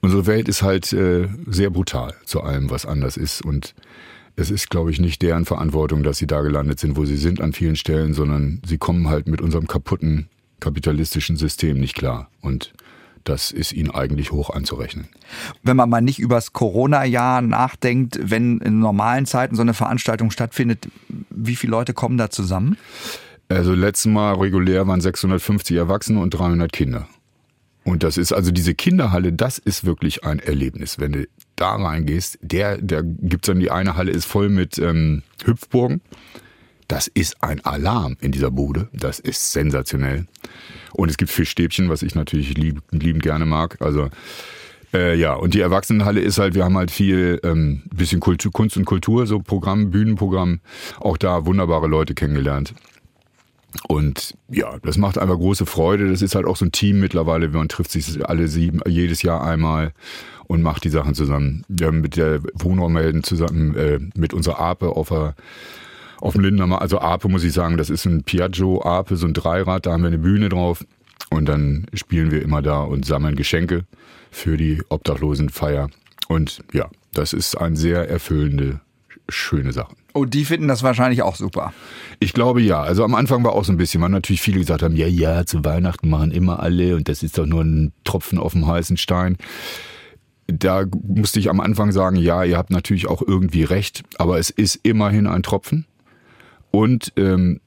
[0.00, 3.74] unsere Welt ist halt äh, sehr brutal zu allem, was anders ist und
[4.36, 7.40] es ist, glaube ich, nicht deren Verantwortung, dass sie da gelandet sind, wo sie sind
[7.40, 10.28] an vielen Stellen, sondern sie kommen halt mit unserem kaputten
[10.60, 12.30] kapitalistischen System nicht klar.
[12.40, 12.72] Und
[13.24, 15.08] das ist ihnen eigentlich hoch anzurechnen.
[15.62, 20.88] Wenn man mal nicht übers Corona-Jahr nachdenkt, wenn in normalen Zeiten so eine Veranstaltung stattfindet,
[21.30, 22.76] wie viele Leute kommen da zusammen?
[23.48, 27.08] Also letztes Mal regulär waren 650 Erwachsene und 300 Kinder.
[27.84, 30.98] Und das ist also diese Kinderhalle, das ist wirklich ein Erlebnis.
[30.98, 31.26] Wenn du
[31.56, 36.00] da reingehst, der, der gibt's dann die eine Halle ist voll mit ähm, Hüpfburgen.
[36.88, 38.88] Das ist ein Alarm in dieser Bude.
[38.92, 40.26] Das ist sensationell.
[40.92, 43.78] Und es gibt Fischstäbchen, was ich natürlich lieb, liebend gerne mag.
[43.80, 44.10] Also
[44.92, 48.76] äh, ja, und die Erwachsenenhalle ist halt, wir haben halt viel ähm, bisschen Kultur, Kunst
[48.76, 50.60] und Kultur, so Programm, Bühnenprogramm.
[51.00, 52.74] Auch da wunderbare Leute kennengelernt.
[53.88, 56.08] Und ja, das macht einfach große Freude.
[56.08, 57.48] Das ist halt auch so ein Team mittlerweile.
[57.48, 59.92] Man trifft sich alle sieben, jedes Jahr einmal
[60.46, 61.64] und macht die Sachen zusammen.
[61.68, 65.34] Wir haben mit der Wohnraummelden zusammen, äh, mit unserer Ape auf der
[66.20, 69.34] auf dem Lindenhammer, also Ape muss ich sagen, das ist ein Piaggio Ape, so ein
[69.34, 70.82] Dreirad, da haben wir eine Bühne drauf
[71.28, 73.84] und dann spielen wir immer da und sammeln Geschenke
[74.30, 75.90] für die Obdachlosenfeier.
[76.28, 78.80] Und ja, das ist eine sehr erfüllende,
[79.28, 79.94] schöne Sache.
[80.12, 81.72] Und die finden das wahrscheinlich auch super.
[82.20, 82.80] Ich glaube ja.
[82.80, 85.44] Also am Anfang war auch so ein bisschen, weil natürlich viele gesagt haben, ja, ja,
[85.44, 88.96] zu Weihnachten machen immer alle und das ist doch nur ein Tropfen auf dem heißen
[88.96, 89.36] Stein.
[90.46, 94.50] Da musste ich am Anfang sagen, ja, ihr habt natürlich auch irgendwie recht, aber es
[94.50, 95.86] ist immerhin ein Tropfen.
[96.70, 97.60] Und ähm,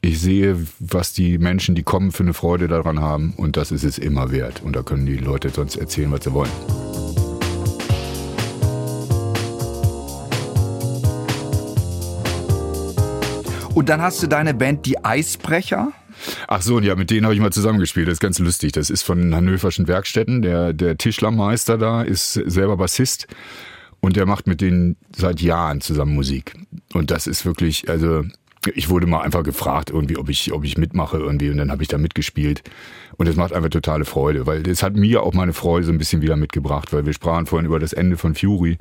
[0.00, 3.34] ich sehe, was die Menschen, die kommen, für eine Freude daran haben.
[3.36, 4.62] Und das ist es immer wert.
[4.62, 6.50] Und da können die Leute sonst erzählen, was sie wollen.
[13.74, 15.92] Und dann hast du deine Band Die Eisbrecher.
[16.48, 18.08] Ach so, ja, mit denen habe ich mal zusammengespielt.
[18.08, 18.72] Das ist ganz lustig.
[18.72, 20.42] Das ist von Hannoverschen Werkstätten.
[20.42, 23.26] Der, der Tischlermeister da ist selber Bassist.
[24.00, 26.54] Und der macht mit denen seit Jahren zusammen Musik.
[26.92, 28.24] Und das ist wirklich, also
[28.74, 31.82] ich wurde mal einfach gefragt, irgendwie, ob ich, ob ich mitmache irgendwie und dann habe
[31.82, 32.62] ich da mitgespielt.
[33.16, 35.98] Und es macht einfach totale Freude, weil es hat mir auch meine Freude so ein
[35.98, 38.78] bisschen wieder mitgebracht, weil wir sprachen vorhin über das Ende von Fury.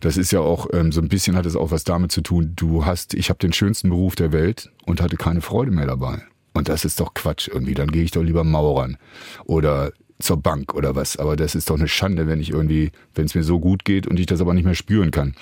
[0.00, 2.52] Das ist ja auch, ähm, so ein bisschen hat es auch was damit zu tun,
[2.56, 6.22] du hast, ich habe den schönsten Beruf der Welt und hatte keine Freude mehr dabei.
[6.56, 7.74] Und das ist doch Quatsch irgendwie.
[7.74, 8.96] Dann gehe ich doch lieber Maurern
[9.44, 11.18] oder zur Bank oder was.
[11.18, 14.06] Aber das ist doch eine Schande, wenn ich irgendwie, wenn es mir so gut geht
[14.06, 15.34] und ich das aber nicht mehr spüren kann.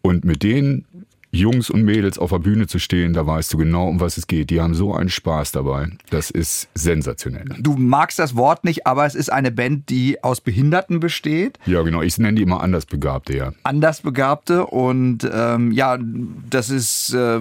[0.00, 0.86] Und mit denen
[1.34, 4.26] Jungs und Mädels auf der Bühne zu stehen, da weißt du genau, um was es
[4.26, 4.50] geht.
[4.50, 5.88] Die haben so einen Spaß dabei.
[6.10, 7.46] Das ist sensationell.
[7.58, 11.58] Du magst das Wort nicht, aber es ist eine Band, die aus Behinderten besteht.
[11.64, 12.02] Ja, genau.
[12.02, 13.52] Ich nenne die immer Andersbegabte, ja.
[13.62, 15.98] Andersbegabte und ähm, ja,
[16.50, 17.40] das ist äh,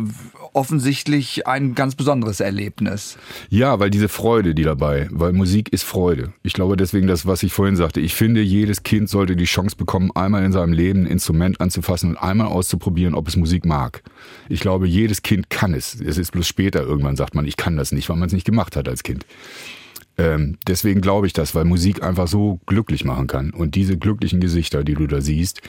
[0.54, 3.18] offensichtlich ein ganz besonderes Erlebnis.
[3.50, 6.32] Ja, weil diese Freude, die dabei, weil Musik ist Freude.
[6.44, 8.00] Ich glaube deswegen das, was ich vorhin sagte.
[8.00, 12.12] Ich finde, jedes Kind sollte die Chance bekommen, einmal in seinem Leben ein Instrument anzufassen
[12.12, 14.04] und einmal auszuprobieren, ob es Musik mag mag.
[14.50, 16.00] Ich glaube, jedes Kind kann es.
[16.00, 18.46] Es ist bloß später irgendwann sagt man, ich kann das nicht, weil man es nicht
[18.46, 19.26] gemacht hat als Kind.
[20.18, 23.52] Ähm, deswegen glaube ich das, weil Musik einfach so glücklich machen kann.
[23.52, 25.62] Und diese glücklichen Gesichter, die du da siehst,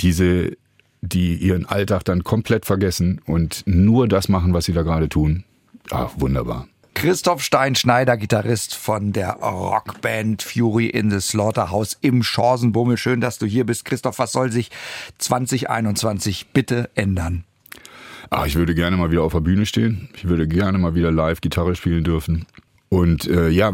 [0.00, 0.56] diese,
[1.02, 5.44] die ihren Alltag dann komplett vergessen und nur das machen, was sie da gerade tun,
[5.90, 6.66] ach, wunderbar.
[6.96, 12.96] Christoph Steinschneider, Gitarrist von der Rockband Fury in the Slaughterhouse im Chancenbummel.
[12.96, 13.84] Schön, dass du hier bist.
[13.84, 14.70] Christoph, was soll sich
[15.18, 17.44] 2021 bitte ändern?
[18.30, 20.08] Ah, ich würde gerne mal wieder auf der Bühne stehen.
[20.16, 22.46] Ich würde gerne mal wieder live Gitarre spielen dürfen.
[22.88, 23.72] Und äh, ja,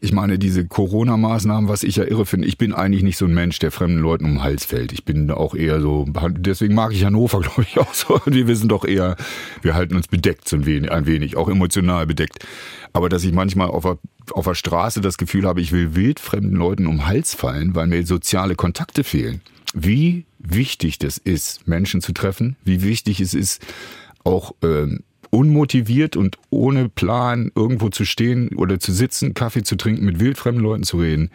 [0.00, 3.34] ich meine, diese Corona-Maßnahmen, was ich ja irre finde, ich bin eigentlich nicht so ein
[3.34, 4.92] Mensch, der fremden Leuten um den Hals fällt.
[4.92, 8.20] Ich bin auch eher so, deswegen mag ich Hannover, glaube ich, auch so.
[8.26, 9.16] Wir wissen doch eher,
[9.62, 12.44] wir halten uns bedeckt so ein wenig, ein wenig, auch emotional bedeckt.
[12.92, 13.98] Aber dass ich manchmal auf der,
[14.32, 17.86] auf der Straße das Gefühl habe, ich will wildfremden Leuten um den Hals fallen, weil
[17.86, 19.42] mir soziale Kontakte fehlen.
[19.74, 23.64] Wie wichtig das ist, Menschen zu treffen, wie wichtig es ist,
[24.24, 25.04] auch ähm,
[25.34, 30.62] unmotiviert und ohne Plan irgendwo zu stehen oder zu sitzen, Kaffee zu trinken, mit wildfremden
[30.62, 31.30] Leuten zu reden.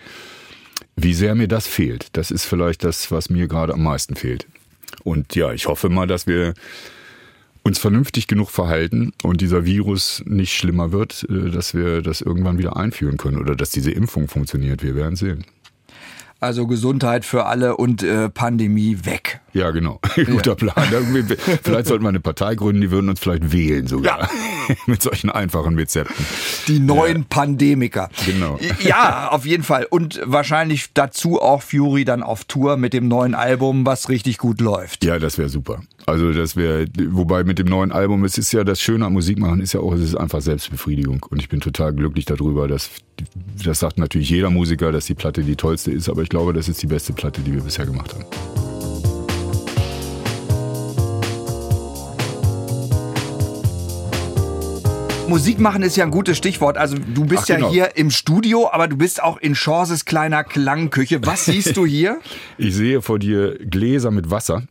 [0.96, 2.08] Wie sehr mir das fehlt.
[2.14, 4.48] Das ist vielleicht das, was mir gerade am meisten fehlt.
[5.04, 6.54] Und ja, ich hoffe mal, dass wir
[7.64, 12.58] uns vernünftig genug verhalten und dieser Virus nicht schlimmer wird, äh, dass wir das irgendwann
[12.58, 14.82] wieder einführen können oder dass diese Impfung funktioniert.
[14.82, 15.44] Wir werden sehen.
[16.42, 19.42] Also Gesundheit für alle und äh, Pandemie weg.
[19.54, 20.00] Ja, genau.
[20.16, 20.74] Guter Plan.
[21.64, 24.22] vielleicht sollten wir eine Partei gründen, die würden uns vielleicht wählen sogar.
[24.22, 24.76] Ja.
[24.86, 26.26] Mit solchen einfachen Rezepten.
[26.68, 27.26] Die neuen ja.
[27.30, 28.10] Pandemiker.
[28.26, 28.58] Genau.
[28.82, 29.86] Ja, auf jeden Fall.
[29.90, 34.62] Und wahrscheinlich dazu auch Fury dann auf Tour mit dem neuen Album, was richtig gut
[34.62, 35.04] läuft.
[35.04, 35.82] Ja, das wäre super.
[36.10, 39.62] Also das wäre, wobei mit dem neuen Album, es ist ja das Schöne am Musikmachen,
[39.62, 41.24] ist ja auch, es ist einfach Selbstbefriedigung.
[41.30, 42.90] Und ich bin total glücklich darüber, dass,
[43.64, 46.68] das sagt natürlich jeder Musiker, dass die Platte die tollste ist, aber ich glaube, das
[46.68, 48.26] ist die beste Platte, die wir bisher gemacht haben.
[55.28, 56.76] Musik machen ist ja ein gutes Stichwort.
[56.76, 57.70] Also du bist Ach, ja genau.
[57.70, 61.20] hier im Studio, aber du bist auch in Chances kleiner Klangküche.
[61.24, 62.20] Was siehst du hier?
[62.58, 64.64] Ich sehe vor dir Gläser mit Wasser.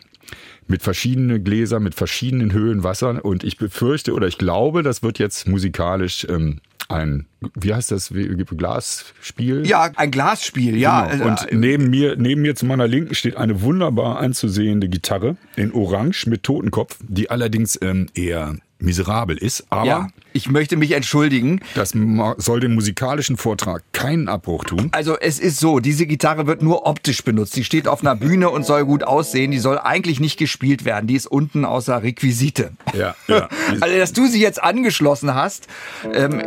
[0.68, 3.24] Mit verschiedenen Gläser, mit verschiedenen Höhen Wasser.
[3.24, 8.12] Und ich befürchte oder ich glaube, das wird jetzt musikalisch ähm, ein, wie heißt das,
[8.56, 9.66] Glasspiel?
[9.66, 11.06] Ja, ein Glasspiel, ja.
[11.06, 11.26] Genau.
[11.26, 15.72] Und Äh, neben mir, neben mir zu meiner Linken steht eine wunderbar anzusehende Gitarre in
[15.72, 19.66] Orange mit Totenkopf, die allerdings ähm, eher miserabel ist.
[19.70, 21.60] Aber ja, ich möchte mich entschuldigen.
[21.74, 21.94] das
[22.36, 24.88] soll dem musikalischen Vortrag keinen Abbruch tun.
[24.92, 27.56] Also es ist so, diese Gitarre wird nur optisch benutzt.
[27.56, 29.50] Die steht auf einer Bühne und soll gut aussehen.
[29.50, 31.06] Die soll eigentlich nicht gespielt werden.
[31.06, 32.72] Die ist unten außer Requisite.
[32.94, 33.48] Ja, ja.
[33.80, 35.68] Also, dass du sie jetzt angeschlossen hast,
[36.12, 36.42] ähm,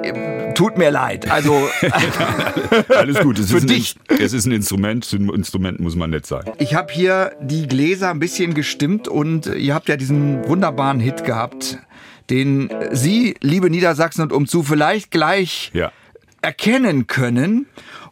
[0.55, 1.29] tut mir leid.
[1.29, 1.69] Also,
[2.95, 3.39] Alles gut.
[3.39, 3.95] Es Für ist, ein, dich.
[4.19, 5.05] es ist ein Instrument.
[5.05, 6.43] Zu einem Instrument muss man nett sein.
[6.59, 11.23] ich habe hier die Gläser ein bisschen gestimmt und ihr habt ja diesen wunderbaren Hit
[11.23, 11.79] gehabt,
[12.31, 15.91] den Sie, liebe Niedersachsen und umzu, vielleicht gleich Ja.
[16.41, 17.67] erkennen können.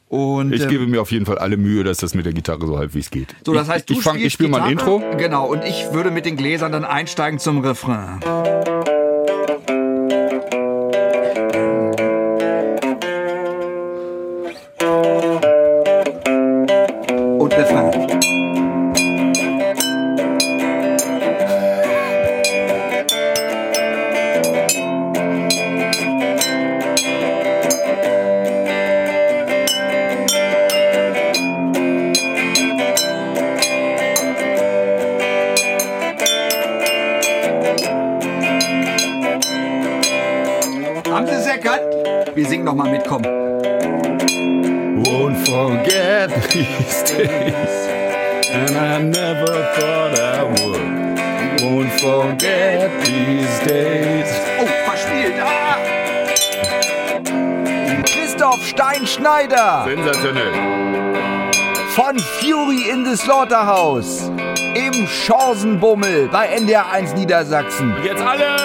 [0.09, 2.65] Und Ich ähm, gebe mir auf jeden Fall alle Mühe, dass das mit der Gitarre
[2.65, 3.35] so halbwegs geht.
[3.45, 4.71] so, das heißt, du ich, fang, ich spiele mal ein.
[4.73, 5.01] Intro.
[5.17, 8.19] Genau, und ich würde mit den Gläsern dann einsteigen zum Refrain.
[17.39, 18.38] Und Refrain.
[63.19, 64.31] Slaughterhouse
[64.75, 67.93] im Chancenbummel bei NDR 1 Niedersachsen.
[68.01, 68.58] Jetzt alle!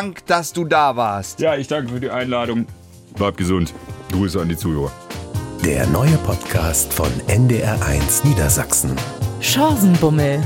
[0.00, 1.40] Dank, dass du da warst.
[1.40, 2.64] Ja, ich danke für die Einladung.
[3.16, 3.74] Bleib gesund.
[4.12, 4.90] Grüße an die Zuhörer.
[5.62, 8.96] Der neue Podcast von NDR1 Niedersachsen.
[9.42, 10.42] Chancenbummel.